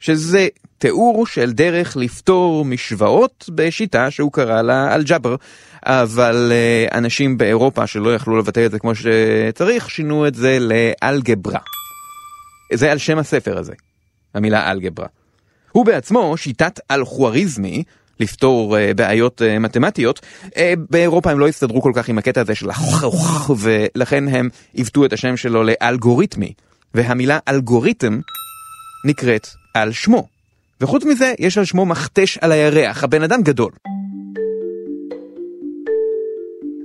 שזה 0.00 0.48
תיאור 0.78 1.26
של 1.26 1.52
דרך 1.52 1.96
לפתור 1.96 2.64
משוואות 2.64 3.50
בשיטה 3.54 4.10
שהוא 4.10 4.32
קרא 4.32 4.62
לה 4.62 4.94
אלג'בר, 4.94 5.36
אבל 5.82 6.52
uh, 6.52 6.94
אנשים 6.94 7.38
באירופה 7.38 7.86
שלא 7.86 8.14
יכלו 8.14 8.38
לבטא 8.38 8.66
את 8.66 8.70
זה 8.70 8.78
כמו 8.78 8.92
שצריך, 8.94 9.90
שינו 9.90 10.26
את 10.26 10.34
זה 10.34 10.58
לאלגברה. 10.60 11.60
זה 12.72 12.92
על 12.92 12.98
שם 12.98 13.18
הספר 13.18 13.58
הזה, 13.58 13.72
המילה 14.34 14.70
אלגברה. 14.70 15.06
הוא 15.72 15.86
בעצמו 15.86 16.36
שיטת 16.36 16.80
אלחואריזמי, 16.90 17.84
לפתור 18.20 18.76
uh, 18.76 18.94
בעיות 18.94 19.42
uh, 19.42 19.58
מתמטיות, 19.58 20.20
uh, 20.46 20.50
באירופה 20.90 21.30
הם 21.30 21.38
לא 21.38 21.48
הסתדרו 21.48 21.82
כל 21.82 21.92
כך 21.94 22.08
עם 22.08 22.18
הקטע 22.18 22.40
הזה 22.40 22.54
של 22.54 22.70
החוכך, 22.70 23.50
ולכן 23.58 24.28
הם 24.28 24.48
עיוותו 24.72 25.04
את 25.04 25.12
השם 25.12 25.36
שלו 25.36 25.62
לאלגוריתמי, 25.62 26.52
והמילה 26.94 27.38
אלגוריתם 27.48 28.20
נקראת 29.04 29.46
על 29.74 29.92
שמו. 29.92 30.28
וחוץ 30.80 31.04
מזה, 31.04 31.32
יש 31.38 31.58
על 31.58 31.64
שמו 31.64 31.86
מכתש 31.86 32.38
על 32.38 32.52
הירח, 32.52 33.04
הבן 33.04 33.22
אדם 33.22 33.42
גדול. 33.42 33.70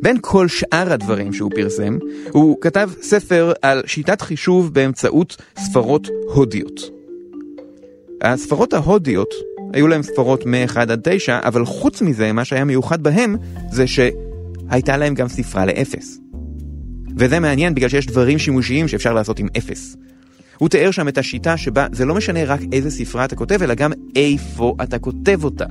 בין 0.02 0.18
כל 0.22 0.48
שאר 0.48 0.94
הדברים 0.94 1.34
שהוא 1.34 1.52
פרסם, 1.56 1.98
הוא 2.32 2.58
כתב 2.62 2.90
ספר 3.02 3.54
על 3.62 3.84
שיטת 3.86 4.22
חישוב 4.22 4.74
באמצעות 4.74 5.38
ספרות 5.58 6.08
הודיות. 6.34 6.82
הספרות 8.22 8.74
ההודיות, 8.74 9.30
היו 9.74 9.88
להם 9.88 10.04
ספרות 10.04 10.46
מ-1 10.46 10.80
עד 10.80 11.00
9, 11.04 11.40
אבל 11.44 11.66
חוץ 11.66 12.02
מזה, 12.02 12.34
מה 12.34 12.46
שהיה 12.46 12.66
מיוחד 12.66 13.04
בהם, 13.04 13.36
זה 13.72 13.86
שהייתה 13.88 14.98
להם 14.98 15.14
גם 15.14 15.28
ספרה 15.28 15.66
לאפס. 15.66 16.20
וזה 17.18 17.40
מעניין 17.40 17.76
בגלל 17.76 17.90
שיש 17.90 18.08
דברים 18.08 18.40
שימושיים 18.40 18.88
שאפשר 18.88 19.14
לעשות 19.14 19.40
עם 19.40 19.48
אפס. 19.58 19.96
הוא 20.58 20.70
תיאר 20.70 20.92
שם 20.92 21.08
את 21.08 21.18
השיטה 21.18 21.58
שבה 21.58 21.88
זה 21.92 22.06
לא 22.06 22.16
משנה 22.16 22.44
רק 22.44 22.60
איזה 22.72 22.92
ספרה 22.92 23.26
אתה 23.26 23.36
כותב, 23.36 23.64
אלא 23.64 23.74
גם 23.74 23.92
איפה 24.16 24.76
אתה 24.84 25.00
כותב 25.00 25.44
אותה. 25.44 25.66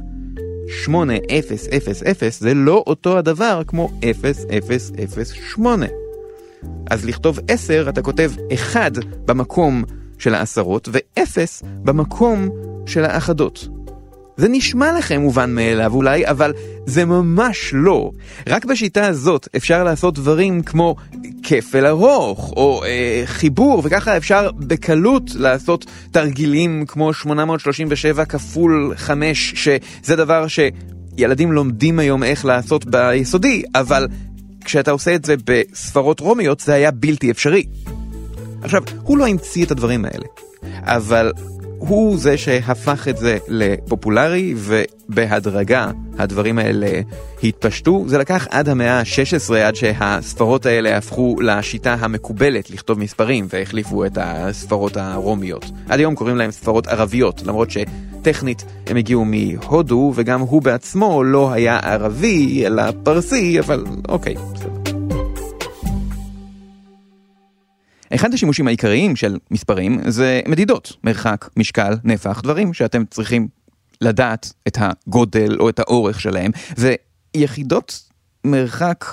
8000 0.69 2.41
זה 2.41 2.55
לא 2.55 2.85
אותו 2.87 3.19
הדבר 3.19 3.63
כמו 3.67 3.91
0008. 4.03 5.87
אז 6.91 7.05
לכתוב 7.05 7.39
10 7.49 7.89
אתה 7.89 8.03
כותב 8.03 8.33
1 8.55 8.93
במקום 9.25 9.85
של 10.19 10.35
העשרות 10.35 10.89
ו-0 10.93 11.21
במקום 11.65 12.49
של 12.87 13.05
האחדות. 13.05 13.69
זה 14.41 14.49
נשמע 14.49 14.99
לכם 14.99 15.21
מובן 15.21 15.55
מאליו 15.55 15.95
אולי, 15.95 16.27
אבל 16.27 16.53
זה 16.87 17.05
ממש 17.05 17.71
לא. 17.73 18.11
רק 18.49 18.65
בשיטה 18.65 19.07
הזאת 19.07 19.49
אפשר 19.57 19.85
לעשות 19.85 20.15
דברים 20.15 20.63
כמו 20.63 20.97
כפל 21.43 21.87
ארוך, 21.87 22.53
או 22.57 22.85
אה, 22.85 23.23
חיבור, 23.25 23.83
וככה 23.85 24.17
אפשר 24.17 24.51
בקלות 24.59 25.31
לעשות 25.35 25.87
תרגילים 26.11 26.85
כמו 26.89 27.15
837 27.15 28.25
כפול 28.25 28.95
5, 28.97 29.53
שזה 29.57 30.17
דבר 30.17 30.47
שילדים 30.49 31.53
לומדים 31.53 31.99
היום 31.99 32.23
איך 32.23 32.45
לעשות 32.45 32.85
ביסודי, 32.85 33.63
אבל 33.75 34.09
כשאתה 34.65 34.91
עושה 34.91 35.15
את 35.15 35.25
זה 35.25 35.35
בספרות 35.45 36.21
רומיות 36.21 36.61
זה 36.61 36.75
היה 36.75 36.91
בלתי 36.91 37.31
אפשרי. 37.31 37.65
עכשיו, 38.63 38.83
הוא 39.03 39.19
לא 39.19 39.27
המציא 39.27 39.65
את 39.65 39.71
הדברים 39.71 40.05
האלה, 40.05 40.27
אבל 40.83 41.33
הוא 41.81 42.19
זה 42.19 42.37
שהפך 42.37 43.09
את 43.09 43.17
זה 43.17 43.39
לפופולרי, 43.49 44.55
ובהדרגה 44.57 45.91
הדברים 46.19 46.59
האלה 46.59 47.01
התפשטו. 47.45 48.05
זה 48.07 48.19
לקח 48.19 48.47
עד 48.51 48.69
המאה 48.69 48.99
ה-16 48.99 49.55
עד 49.55 49.75
שהספרות 49.75 50.67
האלה 50.67 50.97
הפכו 50.97 51.37
לשיטה 51.41 51.97
המקובלת 52.01 52.71
לכתוב 52.71 52.99
מספרים, 52.99 53.47
והחליפו 53.53 54.05
את 54.05 54.19
הספרות 54.21 54.97
הרומיות. 54.97 55.65
עד 55.89 55.99
היום 55.99 56.15
קוראים 56.15 56.37
להם 56.37 56.51
ספרות 56.51 56.87
ערביות, 56.87 57.43
למרות 57.43 57.69
שטכנית 57.71 58.65
הם 58.87 58.97
הגיעו 58.97 59.25
מהודו, 59.25 60.13
וגם 60.15 60.41
הוא 60.41 60.63
בעצמו 60.63 61.25
לא 61.25 61.53
היה 61.53 61.79
ערבי, 61.79 62.67
אלא 62.67 62.83
פרסי, 63.03 63.61
אבל 63.61 63.85
אוקיי, 64.09 64.35
בסדר. 64.55 64.80
אחד 68.15 68.35
השימושים 68.35 68.67
העיקריים 68.67 69.17
של 69.17 69.39
מספרים 69.51 70.01
זה 70.11 70.41
מדידות, 70.49 70.93
מרחק, 71.05 71.49
משקל, 71.57 71.95
נפח, 72.05 72.41
דברים 72.41 72.75
שאתם 72.75 73.05
צריכים 73.05 73.49
לדעת 74.01 74.53
את 74.69 74.79
הגודל 74.81 75.57
או 75.61 75.69
את 75.69 75.79
האורך 75.79 76.21
שלהם, 76.21 76.51
ויחידות 77.37 78.11
מרחק 78.45 79.05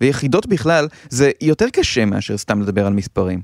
ויחידות 0.00 0.46
בכלל 0.46 0.88
זה 1.10 1.30
יותר 1.40 1.68
קשה 1.72 2.04
מאשר 2.04 2.38
סתם 2.38 2.62
לדבר 2.62 2.86
על 2.86 2.92
מספרים. 2.92 3.42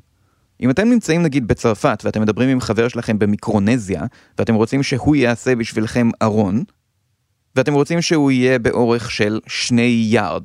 אם 0.61 0.71
אתם 0.71 0.89
נמצאים 0.89 1.23
נגיד 1.23 1.49
בצרפת 1.49 2.03
ואתם 2.05 2.23
מדברים 2.23 2.49
עם 2.49 2.61
חבר 2.61 2.89
שלכם 2.89 3.19
במיקרונזיה 3.19 4.03
ואתם 4.39 4.55
רוצים 4.55 4.83
שהוא 4.83 5.17
יעשה 5.17 5.57
בשבילכם 5.57 6.11
ארון 6.23 6.63
ואתם 7.57 7.75
רוצים 7.75 8.03
שהוא 8.03 8.31
יהיה 8.31 8.59
באורך 8.59 9.11
של 9.11 9.41
שני 9.47 10.07
יארד 10.11 10.43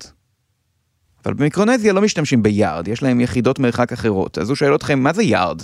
אבל 1.28 1.36
במיקרונזיה 1.36 1.94
לא 1.94 2.02
משתמשים 2.02 2.44
ביארד, 2.44 2.88
יש 2.88 3.04
להם 3.04 3.22
יחידות 3.22 3.60
מרחק 3.60 3.94
אחרות. 3.94 4.38
אז 4.38 4.50
הוא 4.50 4.56
שואל 4.56 4.76
אתכם, 4.76 5.00
מה 5.00 5.14
זה 5.14 5.24
יארד? 5.24 5.62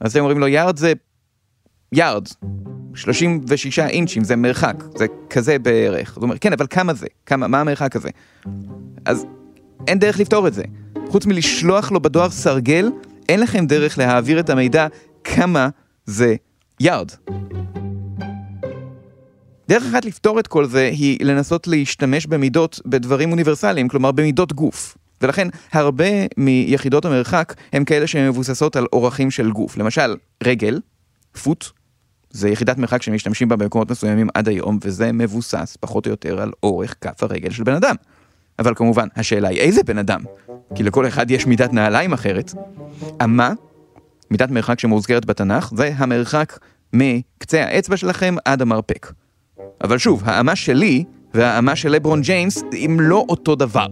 אז 0.00 0.10
אתם 0.10 0.20
אומרים 0.20 0.38
לו, 0.38 0.48
יארד 0.48 0.76
זה 0.76 0.92
יארד, 1.92 2.28
36 2.94 3.78
אינצ'ים, 3.78 4.24
זה 4.24 4.36
מרחק, 4.36 4.84
זה 4.96 5.06
כזה 5.30 5.58
בערך. 5.58 6.14
הוא 6.16 6.22
אומר, 6.22 6.38
כן, 6.38 6.52
אבל 6.52 6.66
כמה 6.70 6.94
זה? 6.94 7.06
כמה, 7.26 7.48
מה 7.48 7.60
המרחק 7.60 7.96
הזה? 7.96 8.08
אז 9.04 9.26
אין 9.86 9.98
דרך 9.98 10.20
לפתור 10.20 10.48
את 10.48 10.54
זה. 10.54 10.62
חוץ 11.08 11.26
מלשלוח 11.26 11.92
לו 11.92 12.00
בדואר 12.00 12.30
סרגל, 12.30 12.90
אין 13.28 13.40
לכם 13.40 13.66
דרך 13.66 13.98
להעביר 13.98 14.40
את 14.40 14.50
המידע 14.50 14.86
כמה 15.24 15.68
זה 16.06 16.34
יארד. 16.80 17.10
דרך 19.68 19.82
אחת 19.90 20.04
לפתור 20.04 20.40
את 20.40 20.46
כל 20.46 20.66
זה 20.66 20.90
היא 20.92 21.18
לנסות 21.24 21.66
להשתמש 21.66 22.26
במידות 22.26 22.80
בדברים 22.86 23.30
אוניברסליים, 23.30 23.88
כלומר 23.88 24.12
במידות 24.12 24.52
גוף. 24.52 24.96
ולכן 25.22 25.48
הרבה 25.72 26.04
מיחידות 26.36 27.04
המרחק 27.04 27.54
הם 27.72 27.84
כאלה 27.84 28.06
שמבוססות 28.06 28.76
על 28.76 28.86
אורכים 28.92 29.30
של 29.30 29.50
גוף. 29.50 29.76
למשל, 29.76 30.16
רגל, 30.42 30.80
פוט, 31.42 31.64
זה 32.30 32.48
יחידת 32.48 32.78
מרחק 32.78 33.02
שמשתמשים 33.02 33.48
בה 33.48 33.56
במקומות 33.56 33.90
מסוימים 33.90 34.28
עד 34.34 34.48
היום, 34.48 34.78
וזה 34.82 35.12
מבוסס 35.12 35.76
פחות 35.80 36.06
או 36.06 36.10
יותר 36.10 36.42
על 36.42 36.52
אורך 36.62 36.94
כף 37.00 37.22
הרגל 37.22 37.50
של 37.50 37.64
בן 37.64 37.74
אדם. 37.74 37.94
אבל 38.58 38.74
כמובן, 38.74 39.08
השאלה 39.16 39.48
היא 39.48 39.60
איזה 39.60 39.82
בן 39.82 39.98
אדם? 39.98 40.20
כי 40.74 40.82
לכל 40.82 41.08
אחד 41.08 41.30
יש 41.30 41.46
מידת 41.46 41.72
נעליים 41.72 42.12
אחרת. 42.12 42.52
אמה, 43.24 43.52
מידת 44.30 44.50
מרחק 44.50 44.80
שמוזכרת 44.80 45.24
בתנ"ך, 45.24 45.72
זה 45.76 45.92
המרחק 45.96 46.58
מקצה 46.92 47.64
האצבע 47.64 47.96
שלכם 47.96 48.34
עד 48.44 48.62
המרפק. 48.62 49.12
אבל 49.84 49.98
שוב, 49.98 50.22
האמה 50.24 50.56
שלי 50.56 51.04
והאמה 51.34 51.76
של 51.76 51.88
לברון 51.88 52.20
ג'יימס 52.20 52.62
הם 52.82 53.00
לא 53.00 53.24
אותו 53.28 53.54
דבר. 53.54 53.86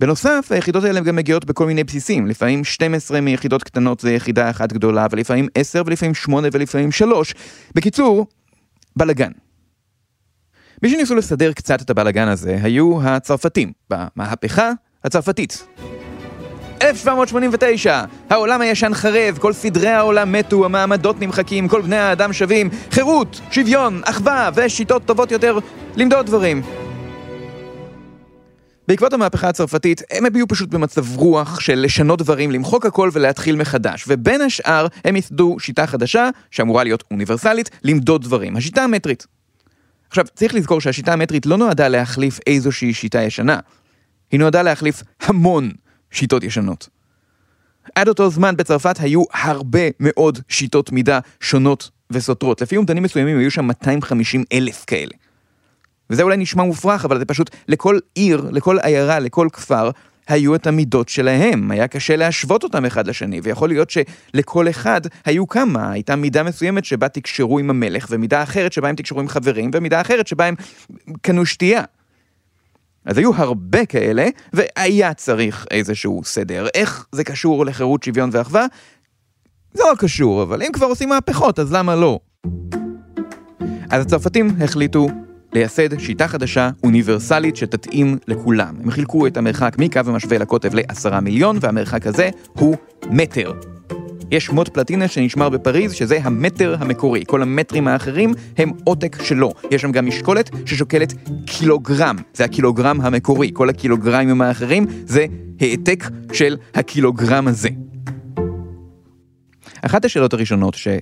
בנוסף, 0.00 0.48
היחידות 0.50 0.84
האלה 0.84 1.00
גם 1.00 1.16
מגיעות 1.16 1.44
בכל 1.44 1.66
מיני 1.66 1.84
בסיסים, 1.84 2.26
לפעמים 2.26 2.64
12 2.64 3.20
מיחידות 3.20 3.62
קטנות 3.64 4.00
זה 4.00 4.12
יחידה 4.12 4.50
אחת 4.50 4.72
גדולה, 4.72 5.06
ולפעמים 5.10 5.48
10 5.54 5.82
ולפעמים 5.86 6.14
8 6.14 6.48
ולפעמים 6.52 6.92
3. 6.92 7.34
בקיצור, 7.74 8.26
בלאגן. 8.96 9.30
מי 10.82 10.90
שניסו 10.90 11.14
לסדר 11.14 11.52
קצת 11.52 11.82
את 11.82 11.90
הבלאגן 11.90 12.28
הזה 12.28 12.58
היו 12.62 13.02
הצרפתים, 13.02 13.72
במהפכה 13.90 14.70
הצרפתית. 15.04 15.66
1789, 16.82 18.04
העולם 18.30 18.60
הישן 18.60 18.94
חרב, 18.94 19.38
כל 19.38 19.52
סדרי 19.52 19.88
העולם 19.88 20.32
מתו, 20.32 20.64
המעמדות 20.64 21.20
נמחקים, 21.20 21.68
כל 21.68 21.80
בני 21.80 21.96
האדם 21.96 22.32
שווים, 22.32 22.70
חירות, 22.90 23.40
שוויון, 23.50 24.00
אחווה 24.04 24.50
ושיטות 24.54 25.04
טובות 25.04 25.30
יותר 25.30 25.58
למדוד 25.96 26.26
דברים. 26.26 26.62
בעקבות 28.88 29.12
המהפכה 29.12 29.48
הצרפתית, 29.48 30.02
הם 30.10 30.26
הביעו 30.26 30.48
פשוט 30.48 30.68
במצב 30.68 31.16
רוח 31.16 31.60
של 31.60 31.78
לשנות 31.78 32.18
דברים, 32.18 32.50
למחוק 32.50 32.86
הכל 32.86 33.10
ולהתחיל 33.12 33.56
מחדש, 33.56 34.04
ובין 34.08 34.40
השאר 34.40 34.86
הם 35.04 35.16
ייסדו 35.16 35.56
שיטה 35.58 35.86
חדשה, 35.86 36.28
שאמורה 36.50 36.84
להיות 36.84 37.04
אוניברסלית, 37.10 37.70
למדוד 37.84 38.22
דברים, 38.22 38.56
השיטה 38.56 38.84
המטרית. 38.84 39.26
עכשיו, 40.08 40.24
צריך 40.34 40.54
לזכור 40.54 40.80
שהשיטה 40.80 41.12
המטרית 41.12 41.46
לא 41.46 41.56
נועדה 41.56 41.88
להחליף 41.88 42.40
איזושהי 42.46 42.94
שיטה 42.94 43.22
ישנה, 43.22 43.58
היא 44.32 44.40
נועדה 44.40 44.62
להחליף 44.62 45.02
המון 45.20 45.70
שיטות 46.12 46.44
ישנות. 46.44 46.88
עד 47.94 48.08
אותו 48.08 48.30
זמן 48.30 48.56
בצרפת 48.56 49.00
היו 49.00 49.24
הרבה 49.32 49.80
מאוד 50.00 50.38
שיטות 50.48 50.92
מידה 50.92 51.18
שונות 51.40 51.90
וסותרות. 52.10 52.62
לפי 52.62 52.76
אומדנים 52.76 53.02
מסוימים 53.02 53.38
היו 53.38 53.50
שם 53.50 53.64
250 53.64 54.44
אלף 54.52 54.84
כאלה. 54.86 55.12
וזה 56.10 56.22
אולי 56.22 56.36
נשמע 56.36 56.62
מופרך, 56.62 57.04
אבל 57.04 57.18
זה 57.18 57.24
פשוט, 57.24 57.50
לכל 57.68 57.98
עיר, 58.14 58.48
לכל 58.52 58.78
עיירה, 58.78 59.18
לכל 59.18 59.48
כפר, 59.52 59.90
היו 60.28 60.54
את 60.54 60.66
המידות 60.66 61.08
שלהם, 61.08 61.70
היה 61.70 61.88
קשה 61.88 62.16
להשוות 62.16 62.64
אותם 62.64 62.84
אחד 62.84 63.06
לשני, 63.06 63.40
ויכול 63.42 63.68
להיות 63.68 63.90
שלכל 63.90 64.68
אחד 64.68 65.00
היו 65.24 65.48
כמה, 65.48 65.92
הייתה 65.92 66.16
מידה 66.16 66.42
מסוימת 66.42 66.84
שבה 66.84 67.08
תקשרו 67.08 67.58
עם 67.58 67.70
המלך, 67.70 68.06
ומידה 68.10 68.42
אחרת 68.42 68.72
שבה 68.72 68.88
הם 68.88 68.96
תקשרו 68.96 69.20
עם 69.20 69.28
חברים, 69.28 69.70
ומידה 69.74 70.00
אחרת 70.00 70.26
שבה 70.26 70.44
הם 70.44 70.54
קנו 71.22 71.46
שתייה. 71.46 71.82
אז 73.04 73.18
היו 73.18 73.34
הרבה 73.34 73.86
כאלה, 73.86 74.26
והיה 74.52 75.14
צריך 75.14 75.66
איזשהו 75.70 76.20
סדר. 76.24 76.66
איך 76.74 77.06
זה 77.12 77.24
קשור 77.24 77.66
לחירות, 77.66 78.02
שוויון 78.02 78.30
ואחווה? 78.32 78.66
זה 79.74 79.82
לא 79.90 79.94
קשור, 79.98 80.42
אבל 80.42 80.62
אם 80.62 80.72
כבר 80.72 80.86
עושים 80.86 81.08
מהפכות, 81.08 81.58
אז 81.58 81.72
למה 81.72 81.96
לא? 81.96 82.18
אז 83.90 84.02
הצרפתים 84.02 84.50
החליטו 84.60 85.08
לייסד 85.52 85.98
שיטה 85.98 86.28
חדשה, 86.28 86.70
אוניברסלית, 86.84 87.56
שתתאים 87.56 88.18
לכולם. 88.28 88.74
הם 88.82 88.90
חילקו 88.90 89.26
את 89.26 89.36
המרחק 89.36 89.76
מקו 89.78 90.00
המשווה 90.06 90.38
לקוטב 90.38 90.74
לעשרה 90.74 91.20
מיליון, 91.20 91.58
והמרחק 91.60 92.06
הזה 92.06 92.30
הוא 92.52 92.76
מטר. 93.10 93.52
יש 94.32 94.50
מוט 94.50 94.68
פלטינה 94.68 95.08
שנשמר 95.08 95.48
בפריז, 95.48 95.92
שזה 95.92 96.18
המטר 96.22 96.76
המקורי. 96.80 97.24
כל 97.26 97.42
המטרים 97.42 97.88
האחרים 97.88 98.34
הם 98.58 98.70
עותק 98.84 99.22
שלו. 99.22 99.52
יש 99.70 99.82
שם 99.82 99.92
גם 99.92 100.06
משקולת 100.06 100.50
ששוקלת 100.66 101.12
קילוגרם. 101.46 102.16
זה 102.34 102.44
הקילוגרם 102.44 103.00
המקורי. 103.00 103.50
כל 103.54 103.68
הקילוגרמים 103.68 104.42
האחרים 104.42 104.86
זה 105.06 105.26
העתק 105.60 106.04
של 106.32 106.56
הקילוגרם 106.74 107.48
הזה. 107.48 107.68
אחת 109.82 110.04
השאלות 110.04 110.32
הראשונות 110.32 110.74
שה... 110.74 110.98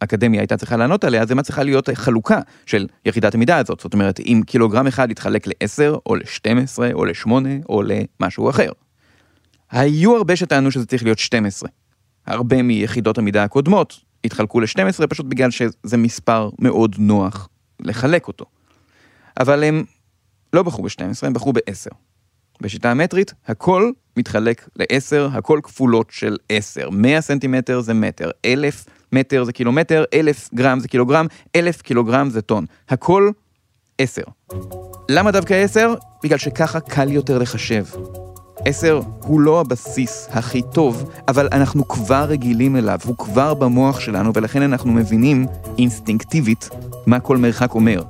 האקדמיה 0.00 0.40
הייתה 0.40 0.56
צריכה 0.56 0.76
לענות 0.76 1.04
עליה, 1.04 1.26
זה 1.26 1.34
מה 1.34 1.42
צריכה 1.42 1.62
להיות 1.62 1.88
חלוקה 1.94 2.40
של 2.66 2.86
יחידת 3.06 3.34
המידה 3.34 3.56
הזאת. 3.56 3.80
זאת 3.80 3.94
אומרת, 3.94 4.20
אם 4.20 4.42
קילוגרם 4.46 4.86
אחד 4.86 5.10
יתחלק 5.10 5.46
ל-10, 5.46 5.98
או 6.06 6.14
ל-12, 6.16 6.78
או 6.94 7.04
ל-8, 7.04 7.30
או 7.68 7.82
למשהו 7.82 8.50
אחר. 8.50 8.70
היו 9.70 10.16
הרבה 10.16 10.36
שטענו 10.36 10.70
שזה 10.70 10.86
צריך 10.86 11.04
להיות 11.04 11.18
12. 11.18 11.68
הרבה 12.28 12.62
מיחידות 12.62 13.18
המידה 13.18 13.44
הקודמות 13.44 14.00
התחלקו 14.24 14.60
ל-12 14.60 15.06
פשוט 15.06 15.26
בגלל 15.26 15.50
שזה 15.50 15.96
מספר 15.96 16.50
מאוד 16.58 16.96
נוח 16.98 17.48
לחלק 17.80 18.28
אותו. 18.28 18.44
אבל 19.40 19.64
הם 19.64 19.84
לא 20.52 20.62
בחרו 20.62 20.82
ב-12, 20.82 21.26
הם 21.26 21.32
בחרו 21.32 21.52
ב-10. 21.52 21.94
בשיטה 22.60 22.90
המטרית, 22.90 23.34
הכל 23.46 23.90
מתחלק 24.16 24.68
ל-10, 24.76 25.36
הכל 25.36 25.60
כפולות 25.62 26.10
של 26.10 26.36
10. 26.48 26.90
100 26.90 27.20
סנטימטר 27.20 27.80
זה 27.80 27.94
מטר, 27.94 28.30
1,000 28.44 28.84
מטר 29.12 29.44
זה 29.44 29.52
קילומטר, 29.52 30.04
1,000 30.14 30.48
גרם 30.54 30.80
זה 30.80 30.88
קילוגרם, 30.88 31.26
1,000 31.56 31.82
קילוגרם 31.82 32.30
זה 32.30 32.42
טון. 32.42 32.66
הכל 32.88 33.30
10. 33.98 34.22
למה 35.08 35.30
דווקא 35.30 35.54
10? 35.54 35.94
בגלל 36.24 36.38
שככה 36.38 36.80
קל 36.80 37.12
יותר 37.12 37.38
לחשב. 37.38 37.84
10 38.64 39.00
הוא 39.20 39.40
לא 39.40 39.60
הבסיס 39.60 40.28
הכי 40.30 40.62
טוב, 40.62 41.10
אבל 41.28 41.48
אנחנו 41.52 41.88
כבר 41.88 42.24
רגילים 42.28 42.76
אליו, 42.76 42.98
הוא 43.04 43.16
כבר 43.18 43.54
במוח 43.54 44.00
שלנו, 44.00 44.32
ולכן 44.34 44.62
אנחנו 44.62 44.92
מבינים 44.92 45.46
אינסטינקטיבית 45.78 46.70
מה 47.06 47.20
כל 47.20 47.36
מרחק 47.36 47.74
אומר. 47.74 48.02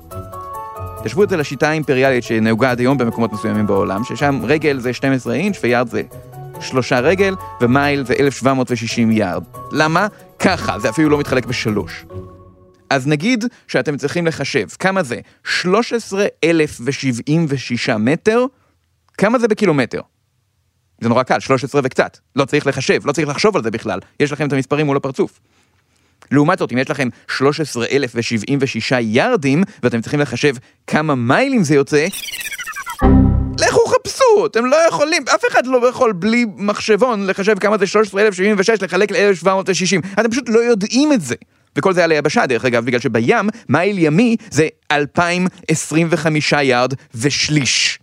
תשוו 1.05 1.23
את 1.23 1.29
זה 1.29 1.37
לשיטה 1.37 1.69
האימפריאלית 1.69 2.25
שנהוגה 2.25 2.71
עד 2.71 2.79
היום 2.79 2.99
במקומות 2.99 3.33
מסוימים 3.33 3.67
בעולם, 3.67 4.05
ששם 4.05 4.41
רגל 4.45 4.79
זה 4.79 4.93
12 4.93 5.35
אינץ' 5.35 5.57
ויארד 5.63 5.89
זה 5.89 6.03
שלושה 6.61 7.01
רגל, 7.01 7.35
ומייל 7.61 8.07
זה 8.07 8.15
1760 8.21 9.11
יארד. 9.11 9.45
למה? 9.73 10.07
ככה, 10.39 10.79
זה 10.79 10.89
אפילו 10.89 11.09
לא 11.09 11.19
מתחלק 11.19 11.47
בשלוש. 11.47 12.05
אז 12.91 13.07
נגיד 13.07 13.45
שאתם 13.69 13.97
צריכים 13.97 14.27
לחשב 14.27 14.67
כמה 14.79 15.03
זה 15.03 15.21
13,076 15.45 17.89
מטר, 17.89 18.45
כמה 19.19 19.39
זה 19.39 19.49
בקילומטר? 19.49 20.01
זה 21.01 21.09
נורא 21.09 21.23
קל, 21.23 21.41
13 21.41 21.81
וקצת. 21.85 22.19
לא 22.37 22.45
צריך 22.45 22.67
לחשב, 22.67 23.07
לא 23.07 23.13
צריך 23.13 23.29
לחשוב 23.29 23.57
על 23.57 23.63
זה 23.63 23.71
בכלל. 23.71 23.99
יש 24.21 24.33
לכם 24.33 24.47
את 24.47 24.53
המספרים 24.53 24.87
מול 24.87 24.97
הפרצוף. 24.97 25.41
לעומת 26.31 26.59
זאת, 26.59 26.73
אם 26.73 26.79
יש 26.79 26.91
לכם 26.91 27.09
13,076 27.29 28.93
יארדים, 29.01 29.63
ואתם 29.83 30.01
צריכים 30.01 30.21
לחשב 30.21 30.55
כמה 30.87 31.15
מיילים 31.15 31.65
זה 31.65 31.75
יוצא, 31.75 32.07
לכו 33.61 33.81
חפשו, 33.87 34.47
אתם 34.47 34.67
לא 34.67 34.77
יכולים, 34.89 35.23
אף 35.35 35.43
אחד 35.51 35.67
לא 35.67 35.89
יכול 35.89 36.13
בלי 36.13 36.47
מחשבון 36.57 37.27
לחשב 37.27 37.59
כמה 37.59 37.79
זה 37.79 37.87
13,076 37.87 38.83
לחלק 38.83 39.13
ל-1760. 39.13 40.21
אתם 40.21 40.31
פשוט 40.31 40.49
לא 40.49 40.59
יודעים 40.59 41.13
את 41.13 41.21
זה. 41.21 41.35
וכל 41.77 41.93
זה 41.95 42.05
על 42.05 42.11
היבשה, 42.11 42.47
דרך 42.47 42.65
אגב, 42.65 42.85
בגלל 42.85 43.01
שבים, 43.01 43.49
מייל 43.69 43.99
ימי 43.99 44.37
זה 44.51 44.69
2,025 44.93 46.53
יארד 46.53 46.95
ושליש. 47.15 47.99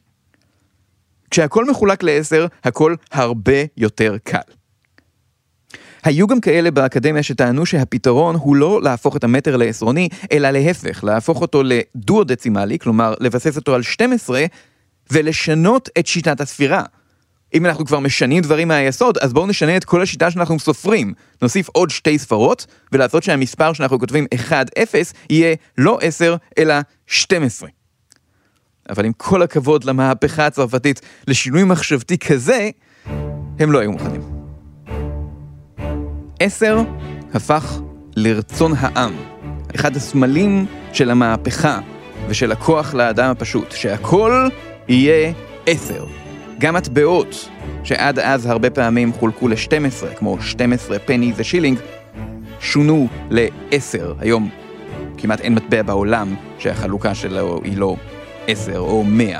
כשהכל 1.31 1.69
מחולק 1.69 2.03
לעשר, 2.03 2.47
הכל 2.63 2.95
הרבה 3.11 3.63
יותר 3.77 4.15
קל. 4.23 4.37
היו 6.03 6.27
גם 6.27 6.41
כאלה 6.41 6.71
באקדמיה 6.71 7.23
שטענו 7.23 7.65
שהפתרון 7.65 8.35
הוא 8.35 8.55
לא 8.55 8.81
להפוך 8.83 9.17
את 9.17 9.23
המטר 9.23 9.57
לעשרוני, 9.57 10.09
אלא 10.31 10.49
להפך, 10.49 11.03
להפוך 11.03 11.41
אותו 11.41 11.63
לדואו-דצימלי, 11.63 12.79
כלומר 12.79 13.13
לבסס 13.19 13.55
אותו 13.55 13.75
על 13.75 13.81
12, 13.81 14.45
ולשנות 15.11 15.89
את 15.99 16.07
שיטת 16.07 16.41
הספירה. 16.41 16.83
אם 17.53 17.65
אנחנו 17.65 17.85
כבר 17.85 17.99
משנים 17.99 18.43
דברים 18.43 18.67
מהיסוד, 18.67 19.17
אז 19.17 19.33
בואו 19.33 19.47
נשנה 19.47 19.77
את 19.77 19.85
כל 19.85 20.01
השיטה 20.01 20.31
שאנחנו 20.31 20.59
סופרים. 20.59 21.13
נוסיף 21.41 21.69
עוד 21.69 21.89
שתי 21.89 22.19
ספרות, 22.19 22.65
ולעשות 22.91 23.23
שהמספר 23.23 23.73
שאנחנו 23.73 23.99
כותבים 23.99 24.25
1-0 24.49 24.51
יהיה 25.29 25.55
לא 25.77 25.99
10, 26.01 26.35
אלא 26.57 26.75
12. 27.07 27.69
אבל 28.89 29.05
עם 29.05 29.11
כל 29.17 29.41
הכבוד 29.41 29.83
למהפכה 29.83 30.45
הצרפתית, 30.45 31.01
לשינוי 31.27 31.63
מחשבתי 31.63 32.17
כזה, 32.17 32.69
הם 33.59 33.71
לא 33.71 33.79
היו 33.79 33.91
מוכנים. 33.91 34.21
עשר 36.39 36.81
הפך 37.33 37.79
לרצון 38.15 38.73
העם, 38.77 39.13
אחד 39.75 39.95
הסמלים 39.95 40.65
של 40.93 41.11
המהפכה 41.11 41.79
ושל 42.27 42.51
הכוח 42.51 42.93
לאדם 42.93 43.31
הפשוט, 43.31 43.71
שהכל 43.71 44.47
יהיה 44.87 45.33
עשר. 45.65 46.05
גם 46.59 46.75
מטבעות, 46.75 47.49
שעד 47.83 48.19
אז 48.19 48.45
הרבה 48.45 48.69
פעמים 48.69 49.13
חולקו 49.13 49.47
ל-12, 49.47 50.15
כמו 50.15 50.41
12 50.41 50.99
פני 50.99 51.33
ושילינג, 51.35 51.77
שונו 52.59 53.07
ל-10. 53.29 54.13
היום 54.19 54.49
כמעט 55.17 55.41
אין 55.41 55.55
מטבע 55.55 55.81
בעולם 55.81 56.35
שהחלוקה 56.59 57.15
שלו 57.15 57.61
היא 57.63 57.77
לא 57.77 57.95
10 58.47 58.77
או 58.77 59.03
100. 59.03 59.39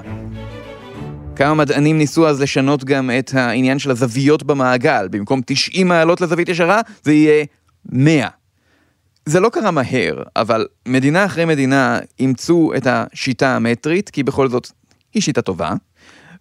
כמה 1.36 1.54
מדענים 1.54 1.98
ניסו 1.98 2.28
אז 2.28 2.42
לשנות 2.42 2.84
גם 2.84 3.12
את 3.20 3.34
העניין 3.34 3.80
של 3.80 3.92
הזוויות 3.92 4.44
במעגל. 4.44 5.08
במקום 5.12 5.42
90 5.46 5.88
מעלות 5.88 6.22
לזווית 6.22 6.50
ישרה, 6.50 6.82
זה 7.04 7.14
יהיה 7.14 7.46
100. 7.86 8.28
זה 9.26 9.40
לא 9.40 9.50
קרה 9.50 9.72
מהר, 9.72 10.24
אבל 10.36 10.68
מדינה 10.88 11.26
אחרי 11.26 11.46
מדינה 11.46 12.00
אימצו 12.20 12.72
את 12.78 12.88
השיטה 12.90 13.56
המטרית, 13.56 14.10
כי 14.10 14.24
בכל 14.24 14.50
זאת 14.50 14.72
היא 15.14 15.22
שיטה 15.22 15.42
טובה. 15.42 15.74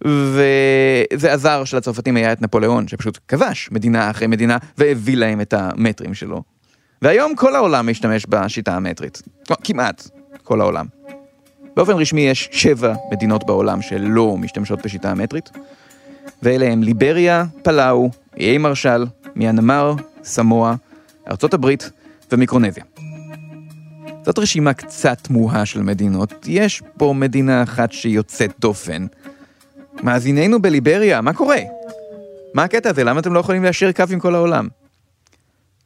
וזה 0.04 1.32
עזר 1.32 1.64
שלצרפתים 1.64 2.16
היה 2.16 2.32
את 2.32 2.42
נפוליאון, 2.42 2.88
שפשוט 2.88 3.18
כבש 3.28 3.68
מדינה 3.72 4.10
אחרי 4.10 4.26
מדינה 4.26 4.58
והביא 4.78 5.16
להם 5.16 5.40
את 5.40 5.54
המטרים 5.56 6.14
שלו. 6.14 6.42
והיום 7.02 7.36
כל 7.36 7.54
העולם 7.54 7.90
משתמש 7.90 8.26
בשיטה 8.28 8.76
המטרית. 8.76 9.22
כמעט 9.64 10.08
כל 10.42 10.60
העולם. 10.60 10.86
באופן 11.76 11.92
רשמי 11.92 12.20
יש 12.20 12.48
שבע 12.52 12.94
מדינות 13.12 13.46
בעולם 13.46 13.82
שלא 13.82 14.36
משתמשות 14.36 14.82
בשיטה 14.84 15.10
המטרית, 15.10 15.50
ואלה 16.42 16.66
הם 16.66 16.82
ליבריה, 16.82 17.44
פלאו, 17.62 18.10
איי 18.36 18.58
מרשל, 18.58 19.06
מיאנמר, 19.36 19.94
סמואה, 20.24 20.74
ארצות 21.30 21.54
הברית 21.54 21.90
ומיקרונזיה. 22.32 22.84
זאת 24.24 24.38
רשימה 24.38 24.72
קצת 24.72 25.18
תמוהה 25.22 25.66
של 25.66 25.82
מדינות, 25.82 26.34
יש 26.46 26.82
פה 26.98 27.14
מדינה 27.16 27.62
אחת 27.62 27.92
שיוצאת 27.92 28.52
דופן. 28.60 29.06
מאזיננו 30.02 30.62
בליבריה, 30.62 31.20
מה 31.20 31.32
קורה? 31.32 31.58
מה 32.54 32.64
הקטע 32.64 32.90
הזה? 32.90 33.04
למה 33.04 33.20
אתם 33.20 33.32
לא 33.32 33.40
יכולים 33.40 33.62
ליישר 33.62 33.92
קו 33.92 34.04
עם 34.10 34.20
כל 34.20 34.34
העולם? 34.34 34.68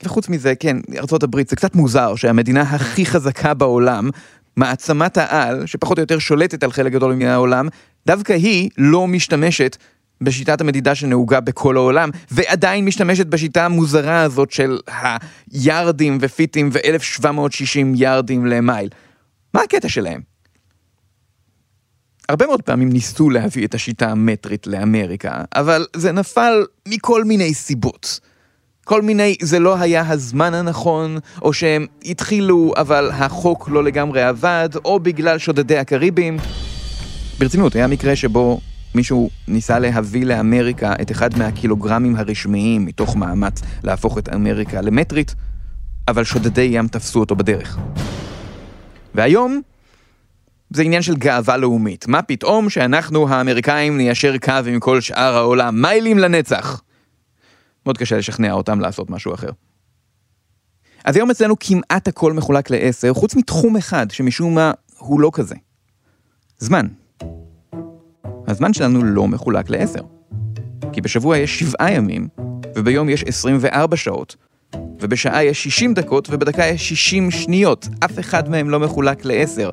וחוץ 0.02 0.28
מזה, 0.28 0.54
כן, 0.54 0.76
ארה"ב 0.96 1.36
זה 1.48 1.56
קצת 1.56 1.74
מוזר 1.74 2.14
שהמדינה 2.14 2.62
הכי 2.62 3.06
חזקה 3.06 3.54
בעולם, 3.54 4.10
מעצמת 4.58 5.16
העל, 5.16 5.66
שפחות 5.66 5.98
או 5.98 6.02
יותר 6.02 6.18
שולטת 6.18 6.62
על 6.62 6.72
חלק 6.72 6.92
גדול 6.92 7.14
מהעולם, 7.14 7.68
דווקא 8.06 8.32
היא 8.32 8.70
לא 8.78 9.06
משתמשת 9.06 9.76
בשיטת 10.20 10.60
המדידה 10.60 10.94
שנהוגה 10.94 11.40
בכל 11.40 11.76
העולם, 11.76 12.10
ועדיין 12.30 12.84
משתמשת 12.84 13.26
בשיטה 13.26 13.64
המוזרה 13.64 14.22
הזאת 14.22 14.50
של 14.50 14.78
היארדים 15.52 16.18
ופיטים 16.20 16.70
ו-1760 16.72 17.78
יארדים 17.94 18.46
למייל. 18.46 18.88
מה 19.54 19.62
הקטע 19.62 19.88
שלהם? 19.88 20.20
הרבה 22.28 22.46
מאוד 22.46 22.62
פעמים 22.62 22.88
ניסו 22.88 23.30
להביא 23.30 23.66
את 23.66 23.74
השיטה 23.74 24.10
המטרית 24.10 24.66
לאמריקה, 24.66 25.44
אבל 25.54 25.86
זה 25.96 26.12
נפל 26.12 26.64
מכל 26.88 27.24
מיני 27.24 27.54
סיבות. 27.54 28.20
כל 28.88 29.02
מיני, 29.02 29.36
זה 29.42 29.58
לא 29.58 29.78
היה 29.80 30.08
הזמן 30.08 30.54
הנכון, 30.54 31.18
או 31.42 31.52
שהם 31.52 31.86
התחילו 32.04 32.72
אבל 32.76 33.10
החוק 33.12 33.68
לא 33.68 33.84
לגמרי 33.84 34.22
עבד, 34.22 34.68
או 34.84 35.00
בגלל 35.00 35.38
שודדי 35.38 35.78
הקריבים. 35.78 36.36
ברצינות, 37.38 37.74
היה 37.74 37.86
מקרה 37.86 38.16
שבו 38.16 38.60
מישהו 38.94 39.30
ניסה 39.48 39.78
להביא 39.78 40.26
לאמריקה 40.26 40.92
את 41.02 41.10
אחד 41.10 41.38
מהקילוגרמים 41.38 42.16
הרשמיים 42.16 42.84
מתוך 42.84 43.16
מאמץ 43.16 43.62
להפוך 43.82 44.18
את 44.18 44.28
אמריקה 44.28 44.80
למטרית, 44.80 45.34
אבל 46.08 46.24
שודדי 46.24 46.68
ים 46.72 46.88
תפסו 46.88 47.20
אותו 47.20 47.36
בדרך. 47.36 47.78
והיום 49.14 49.60
זה 50.70 50.82
עניין 50.82 51.02
של 51.02 51.16
גאווה 51.16 51.56
לאומית. 51.56 52.08
מה 52.08 52.22
פתאום 52.22 52.70
שאנחנו 52.70 53.28
האמריקאים 53.28 53.96
ניישר 53.96 54.38
קו 54.38 54.52
עם 54.66 54.80
כל 54.80 55.00
שאר 55.00 55.36
העולם, 55.36 55.82
מיילים 55.82 56.18
לנצח. 56.18 56.82
מאוד 57.88 57.98
קשה 57.98 58.16
לשכנע 58.16 58.52
אותם 58.52 58.80
לעשות 58.80 59.10
משהו 59.10 59.34
אחר. 59.34 59.50
אז 61.04 61.16
היום 61.16 61.30
אצלנו 61.30 61.54
כמעט 61.60 62.08
הכל 62.08 62.32
מחולק 62.32 62.70
לעשר, 62.70 63.14
חוץ 63.14 63.34
מתחום 63.34 63.76
אחד 63.76 64.10
שמשום 64.10 64.54
מה 64.54 64.72
הוא 64.98 65.20
לא 65.20 65.30
כזה. 65.32 65.54
זמן. 66.58 66.86
הזמן 68.46 68.72
שלנו 68.72 69.04
לא 69.04 69.28
מחולק 69.28 69.70
לעשר. 69.70 70.00
כי 70.92 71.00
בשבוע 71.00 71.36
יש 71.36 71.58
שבעה 71.58 71.92
ימים, 71.92 72.28
וביום 72.74 73.08
יש 73.08 73.24
24 73.24 73.96
שעות, 73.96 74.36
ובשעה 75.00 75.44
יש 75.44 75.62
60 75.64 75.94
דקות, 75.94 76.28
ובדקה 76.30 76.64
יש 76.66 76.88
60 76.88 77.30
שניות. 77.30 77.88
אף 78.04 78.18
אחד 78.18 78.48
מהם 78.48 78.70
לא 78.70 78.80
מחולק 78.80 79.24
לעשר. 79.24 79.70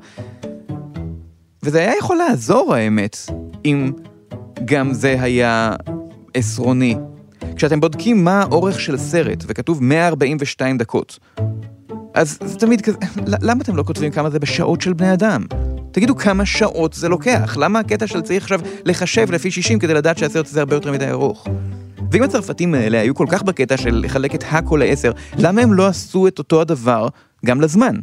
וזה 1.64 1.80
היה 1.80 1.98
יכול 1.98 2.18
לעזור, 2.18 2.76
האמת, 2.76 3.18
אם 3.66 3.92
גם 4.66 4.94
זה 4.94 5.22
היה 5.22 5.76
עשרוני. 6.34 6.96
כשאתם 7.56 7.80
בודקים 7.80 8.24
מה 8.24 8.42
האורך 8.42 8.80
של 8.80 8.98
סרט, 8.98 9.44
וכתוב 9.48 9.84
142 9.84 10.78
דקות, 10.78 11.20
אז 12.14 12.38
זה 12.46 12.60
תמיד 12.60 12.82
כזה, 12.82 12.98
למה 13.48 13.62
אתם 13.62 13.76
לא 13.76 13.84
כותבים 13.84 14.12
כמה 14.12 14.30
זה 14.30 14.40
בשעות 14.40 14.82
של 14.82 14.94
בני 14.94 15.14
אדם? 15.14 15.46
תגידו 15.92 16.16
כמה 16.16 16.46
שעות 16.46 16.94
זה 16.94 17.10
לוקח, 17.10 17.58
למה 17.60 17.80
הקטע 17.80 18.08
של 18.08 18.22
צריך 18.22 18.44
עכשיו 18.44 18.60
לחשב 18.86 19.32
לפי 19.32 19.52
60 19.52 19.80
כדי 19.80 19.94
לדעת 19.94 20.18
שהסרט 20.18 20.48
הזה 20.48 20.60
הרבה 20.60 20.76
יותר 20.76 20.92
מדי 20.92 21.10
ארוך? 21.10 21.48
ואם 22.12 22.24
הצרפתים 22.24 22.74
האלה 22.74 23.02
היו 23.02 23.16
כל 23.16 23.26
כך 23.30 23.44
בקטע 23.44 23.78
של 23.78 24.02
לחלק 24.04 24.36
את 24.36 24.44
הכל 24.48 24.78
לעשר, 24.78 25.12
למה 25.38 25.62
הם 25.62 25.74
לא 25.74 25.88
עשו 25.88 26.28
את 26.28 26.40
אותו 26.40 26.62
הדבר 26.62 27.08
גם 27.46 27.62
לזמן? 27.62 27.96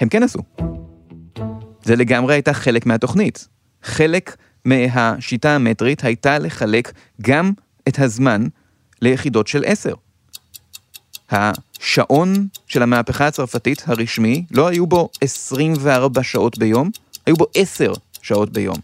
הם 0.00 0.08
כן 0.08 0.22
עשו. 0.22 0.42
זה 1.84 1.96
לגמרי 1.96 2.34
הייתה 2.34 2.52
חלק 2.52 2.86
מהתוכנית. 2.86 3.48
חלק 3.82 4.36
מהשיטה 4.64 5.54
המטרית 5.54 6.04
הייתה 6.04 6.38
לחלק 6.38 6.92
גם 7.20 7.52
את 7.90 7.98
הזמן 7.98 8.46
ליחידות 9.02 9.46
של 9.46 9.62
עשר. 9.66 9.94
השעון 11.30 12.46
של 12.66 12.82
המהפכה 12.82 13.26
הצרפתית 13.26 13.82
הרשמי, 13.86 14.44
לא 14.50 14.68
היו 14.68 14.86
בו 14.86 15.10
24 15.20 16.22
שעות 16.22 16.58
ביום, 16.58 16.90
היו 17.26 17.36
בו 17.36 17.46
10 17.54 17.92
שעות 18.22 18.52
ביום. 18.52 18.76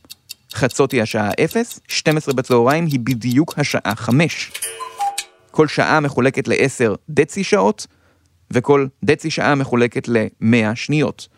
חצות 0.55 0.93
היא 0.93 1.03
השעה 1.03 1.31
0, 1.45 1.81
12 1.89 2.35
בצהריים 2.35 2.87
היא 2.87 3.01
בדיוק 3.01 3.55
השעה 3.59 3.95
5. 3.95 4.53
כל 5.51 5.69
שעה 5.69 6.01
מחולקת 6.01 6.49
ל-10 6.49 6.95
דצי 7.11 7.45
שעות, 7.45 7.87
וכל 8.51 8.87
דצי 9.05 9.31
שעה 9.31 9.55
מחולקת 9.55 10.09
ל-100 10.09 10.75
שניות. 10.75 11.29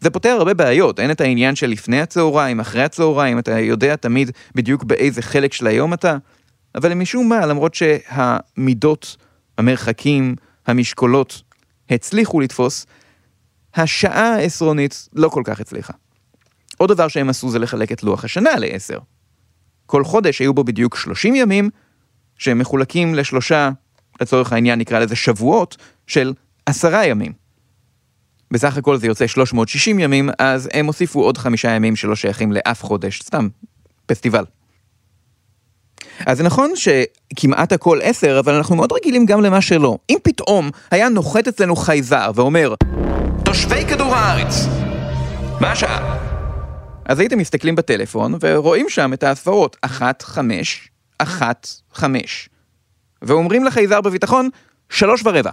זה 0.00 0.10
פותר 0.10 0.28
הרבה 0.28 0.54
בעיות, 0.54 1.00
אין 1.00 1.10
את 1.10 1.20
העניין 1.20 1.54
של 1.54 1.66
לפני 1.66 2.00
הצהריים, 2.00 2.60
אחרי 2.60 2.82
הצהריים, 2.82 3.38
אתה 3.38 3.60
יודע 3.60 3.96
תמיד 3.96 4.30
בדיוק 4.54 4.84
באיזה 4.84 5.22
חלק 5.22 5.52
של 5.52 5.66
היום 5.66 5.94
אתה, 5.94 6.16
אבל 6.78 6.94
משום 6.94 7.28
מה, 7.28 7.46
למרות 7.46 7.74
שהמידות, 7.74 9.16
המרחקים, 9.58 10.36
המשקולות 10.66 11.42
הצליחו 11.90 12.40
לתפוס, 12.40 12.86
השעה 13.74 14.34
העשרונית 14.34 15.08
לא 15.12 15.28
כל 15.28 15.42
כך 15.44 15.60
הצליחה. 15.60 15.92
עוד 16.76 16.92
דבר 16.92 17.08
שהם 17.08 17.28
עשו 17.28 17.50
זה 17.50 17.58
לחלק 17.58 17.92
את 17.92 18.02
לוח 18.02 18.24
השנה 18.24 18.56
לעשר. 18.56 18.98
כל 19.86 20.04
חודש 20.04 20.38
היו 20.38 20.54
בו 20.54 20.64
בדיוק 20.64 20.96
30 20.96 21.34
ימים, 21.34 21.70
שהם 22.38 22.58
מחולקים 22.58 23.14
לשלושה, 23.14 23.70
לצורך 24.20 24.52
העניין 24.52 24.78
נקרא 24.78 24.98
לזה 24.98 25.16
שבועות, 25.16 25.76
של 26.06 26.32
עשרה 26.66 27.06
ימים. 27.06 27.32
בסך 28.50 28.76
הכל 28.76 28.96
זה 28.96 29.06
יוצא 29.06 29.26
360 29.26 29.98
ימים, 29.98 30.30
אז 30.38 30.68
הם 30.72 30.86
הוסיפו 30.86 31.22
עוד 31.22 31.38
חמישה 31.38 31.70
ימים 31.70 31.96
שלא 31.96 32.16
שייכים 32.16 32.52
לאף 32.52 32.82
חודש, 32.82 33.22
סתם, 33.22 33.48
פסטיבל. 34.06 34.44
אז 36.26 36.38
זה 36.38 36.44
נכון 36.44 36.72
שכמעט 36.76 37.72
הכל 37.72 37.98
עשר, 38.02 38.38
אבל 38.38 38.54
אנחנו 38.54 38.76
מאוד 38.76 38.92
רגילים 38.92 39.26
גם 39.26 39.42
למה 39.42 39.60
שלא. 39.60 39.98
אם 40.10 40.16
פתאום 40.22 40.70
היה 40.90 41.08
נוחת 41.08 41.48
אצלנו 41.48 41.76
חייזר 41.76 42.30
ואומר, 42.34 42.74
תושבי 43.44 43.84
כדור 43.88 44.14
הארץ, 44.14 44.66
מה 45.60 45.72
השעה? 45.72 46.18
אז 47.04 47.18
הייתם 47.18 47.38
מסתכלים 47.38 47.76
בטלפון 47.76 48.34
ורואים 48.40 48.88
שם 48.88 49.12
את 49.12 49.24
הספרות 49.24 49.76
1, 49.80 50.22
5, 50.22 50.88
1, 51.18 51.68
5, 51.92 52.48
ואומרים 53.22 53.64
לחייזר 53.64 54.00
בביטחון, 54.00 54.48
שלוש 54.90 55.22
ורבע. 55.24 55.50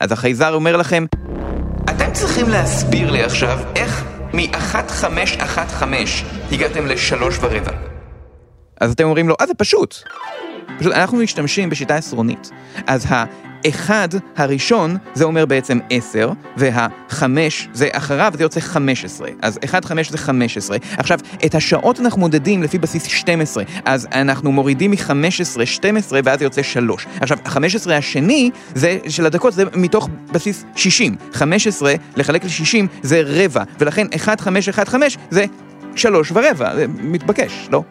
אז 0.00 0.12
החייזר 0.12 0.54
אומר 0.54 0.76
לכם, 0.76 1.04
אתם 1.84 2.12
צריכים 2.12 2.48
להסביר 2.48 3.10
לי 3.10 3.22
עכשיו 3.22 3.58
איך 3.76 4.04
מ-1515 4.34 5.84
הגעתם 6.52 6.86
לשלוש 6.86 7.38
ורבע. 7.40 7.97
אז 8.80 8.92
אתם 8.92 9.04
אומרים 9.04 9.28
לו, 9.28 9.34
אה 9.40 9.46
זה 9.46 9.54
פשוט. 9.54 9.94
פשוט 10.78 10.92
אנחנו 10.92 11.18
משתמשים 11.18 11.70
בשיטה 11.70 11.96
עשרונית. 11.96 12.50
אז 12.86 13.06
האחד 13.08 14.08
הראשון 14.36 14.96
זה 15.14 15.24
אומר 15.24 15.46
בעצם 15.46 15.78
10, 15.90 16.32
והחמש 16.56 17.68
זה 17.72 17.88
אחריו, 17.92 18.32
זה 18.36 18.44
יוצא 18.44 18.60
15. 18.60 19.28
אז 19.42 19.58
1, 19.64 19.84
5 19.84 20.10
זה 20.10 20.18
15. 20.18 20.76
עכשיו, 20.96 21.18
את 21.44 21.54
השעות 21.54 22.00
אנחנו 22.00 22.20
מודדים 22.20 22.62
לפי 22.62 22.78
בסיס 22.78 23.04
12, 23.04 23.64
אז 23.84 24.08
אנחנו 24.12 24.52
מורידים 24.52 24.90
מ-15, 24.90 25.64
12, 25.64 26.20
ואז 26.24 26.38
זה 26.38 26.44
יוצא 26.44 26.62
3. 26.62 27.06
עכשיו, 27.20 27.38
ה-15 27.44 27.92
השני 27.92 28.50
זה, 28.74 28.98
של 29.08 29.26
הדקות 29.26 29.52
זה 29.52 29.64
מתוך 29.74 30.08
בסיס 30.32 30.64
60. 30.76 31.16
15 31.32 31.94
לחלק 32.16 32.44
ל-60 32.44 32.86
זה 33.02 33.22
רבע, 33.26 33.62
ולכן 33.78 34.06
1, 34.16 34.40
5, 34.40 34.68
1, 34.68 34.88
5 34.88 35.16
זה 35.30 35.44
3 35.96 36.32
ורבע, 36.34 36.74
זה 36.76 36.86
מתבקש, 36.88 37.68
לא? 37.70 37.82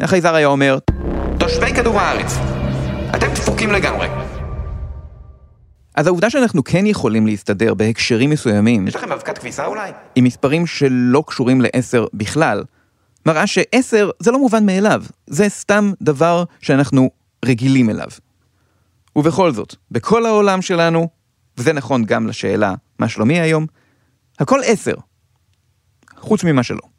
החייזר 0.00 0.34
היה 0.34 0.46
אומר, 0.46 0.78
תושבי 1.38 1.74
כדור 1.74 2.00
הארץ, 2.00 2.38
אתם 3.16 3.26
דפוקים 3.34 3.72
לגמרי. 3.72 4.08
אז 5.94 6.06
העובדה 6.06 6.30
שאנחנו 6.30 6.64
כן 6.64 6.86
יכולים 6.86 7.26
להסתדר 7.26 7.74
בהקשרים 7.74 8.30
מסוימים, 8.30 8.88
יש 8.88 8.96
לכם 8.96 9.12
אבקת 9.12 9.38
כביסה 9.38 9.66
אולי? 9.66 9.90
עם 10.14 10.24
מספרים 10.24 10.66
שלא 10.66 11.24
קשורים 11.26 11.60
לעשר 11.60 12.06
בכלל, 12.14 12.64
מראה 13.26 13.46
שעשר 13.46 14.10
זה 14.18 14.30
לא 14.30 14.38
מובן 14.38 14.66
מאליו, 14.66 15.02
זה 15.26 15.48
סתם 15.48 15.92
דבר 16.02 16.44
שאנחנו 16.60 17.10
רגילים 17.44 17.90
אליו. 17.90 18.08
ובכל 19.16 19.52
זאת, 19.52 19.74
בכל 19.90 20.26
העולם 20.26 20.62
שלנו, 20.62 21.08
וזה 21.58 21.72
נכון 21.72 22.04
גם 22.04 22.26
לשאלה 22.26 22.74
מה 22.98 23.08
שלומי 23.08 23.40
היום, 23.40 23.66
הכל 24.38 24.60
עשר. 24.64 24.94
חוץ 26.16 26.44
ממה 26.44 26.62
שלא. 26.62 26.89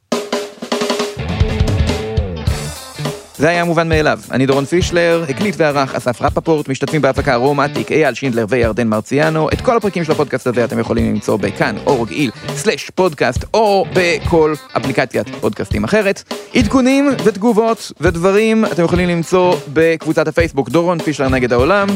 זה 3.41 3.49
היה 3.49 3.63
מובן 3.63 3.89
מאליו. 3.89 4.19
אני 4.31 4.45
דורון 4.45 4.65
פישלר, 4.65 5.25
הקליט 5.29 5.55
וערך 5.57 5.95
אסף 5.95 6.21
רפפורט, 6.21 6.67
משתתפים 6.69 7.01
בהפקה 7.01 7.35
רום 7.35 7.56
אטיק, 7.56 7.91
אייל 7.91 8.13
שינדלר 8.13 8.45
וירדן 8.49 8.87
מרציאנו. 8.87 9.49
את 9.49 9.61
כל 9.61 9.77
הפרקים 9.77 10.03
של 10.03 10.11
הפודקאסט 10.11 10.47
הזה 10.47 10.65
אתם 10.65 10.79
יכולים 10.79 11.13
למצוא 11.13 11.37
ב 11.37 11.75
kan.org.il 11.85 12.31
סלאש 12.55 12.89
פודקאסט, 12.89 13.45
או 13.53 13.85
בכל 13.93 14.53
אפליקציית 14.77 15.27
פודקאסטים 15.39 15.83
אחרת. 15.83 16.23
עדכונים 16.55 17.09
ותגובות 17.23 17.91
ודברים 18.01 18.65
אתם 18.65 18.83
יכולים 18.83 19.09
למצוא 19.09 19.55
בקבוצת 19.73 20.27
הפייסבוק 20.27 20.69
דורון 20.69 20.99
פישלר 20.99 21.29
נגד 21.29 21.53
העולם. 21.53 21.87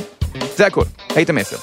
זה 0.58 0.68
הכל, 0.68 0.84
הייתם 1.16 1.38
עשר. 1.38 1.58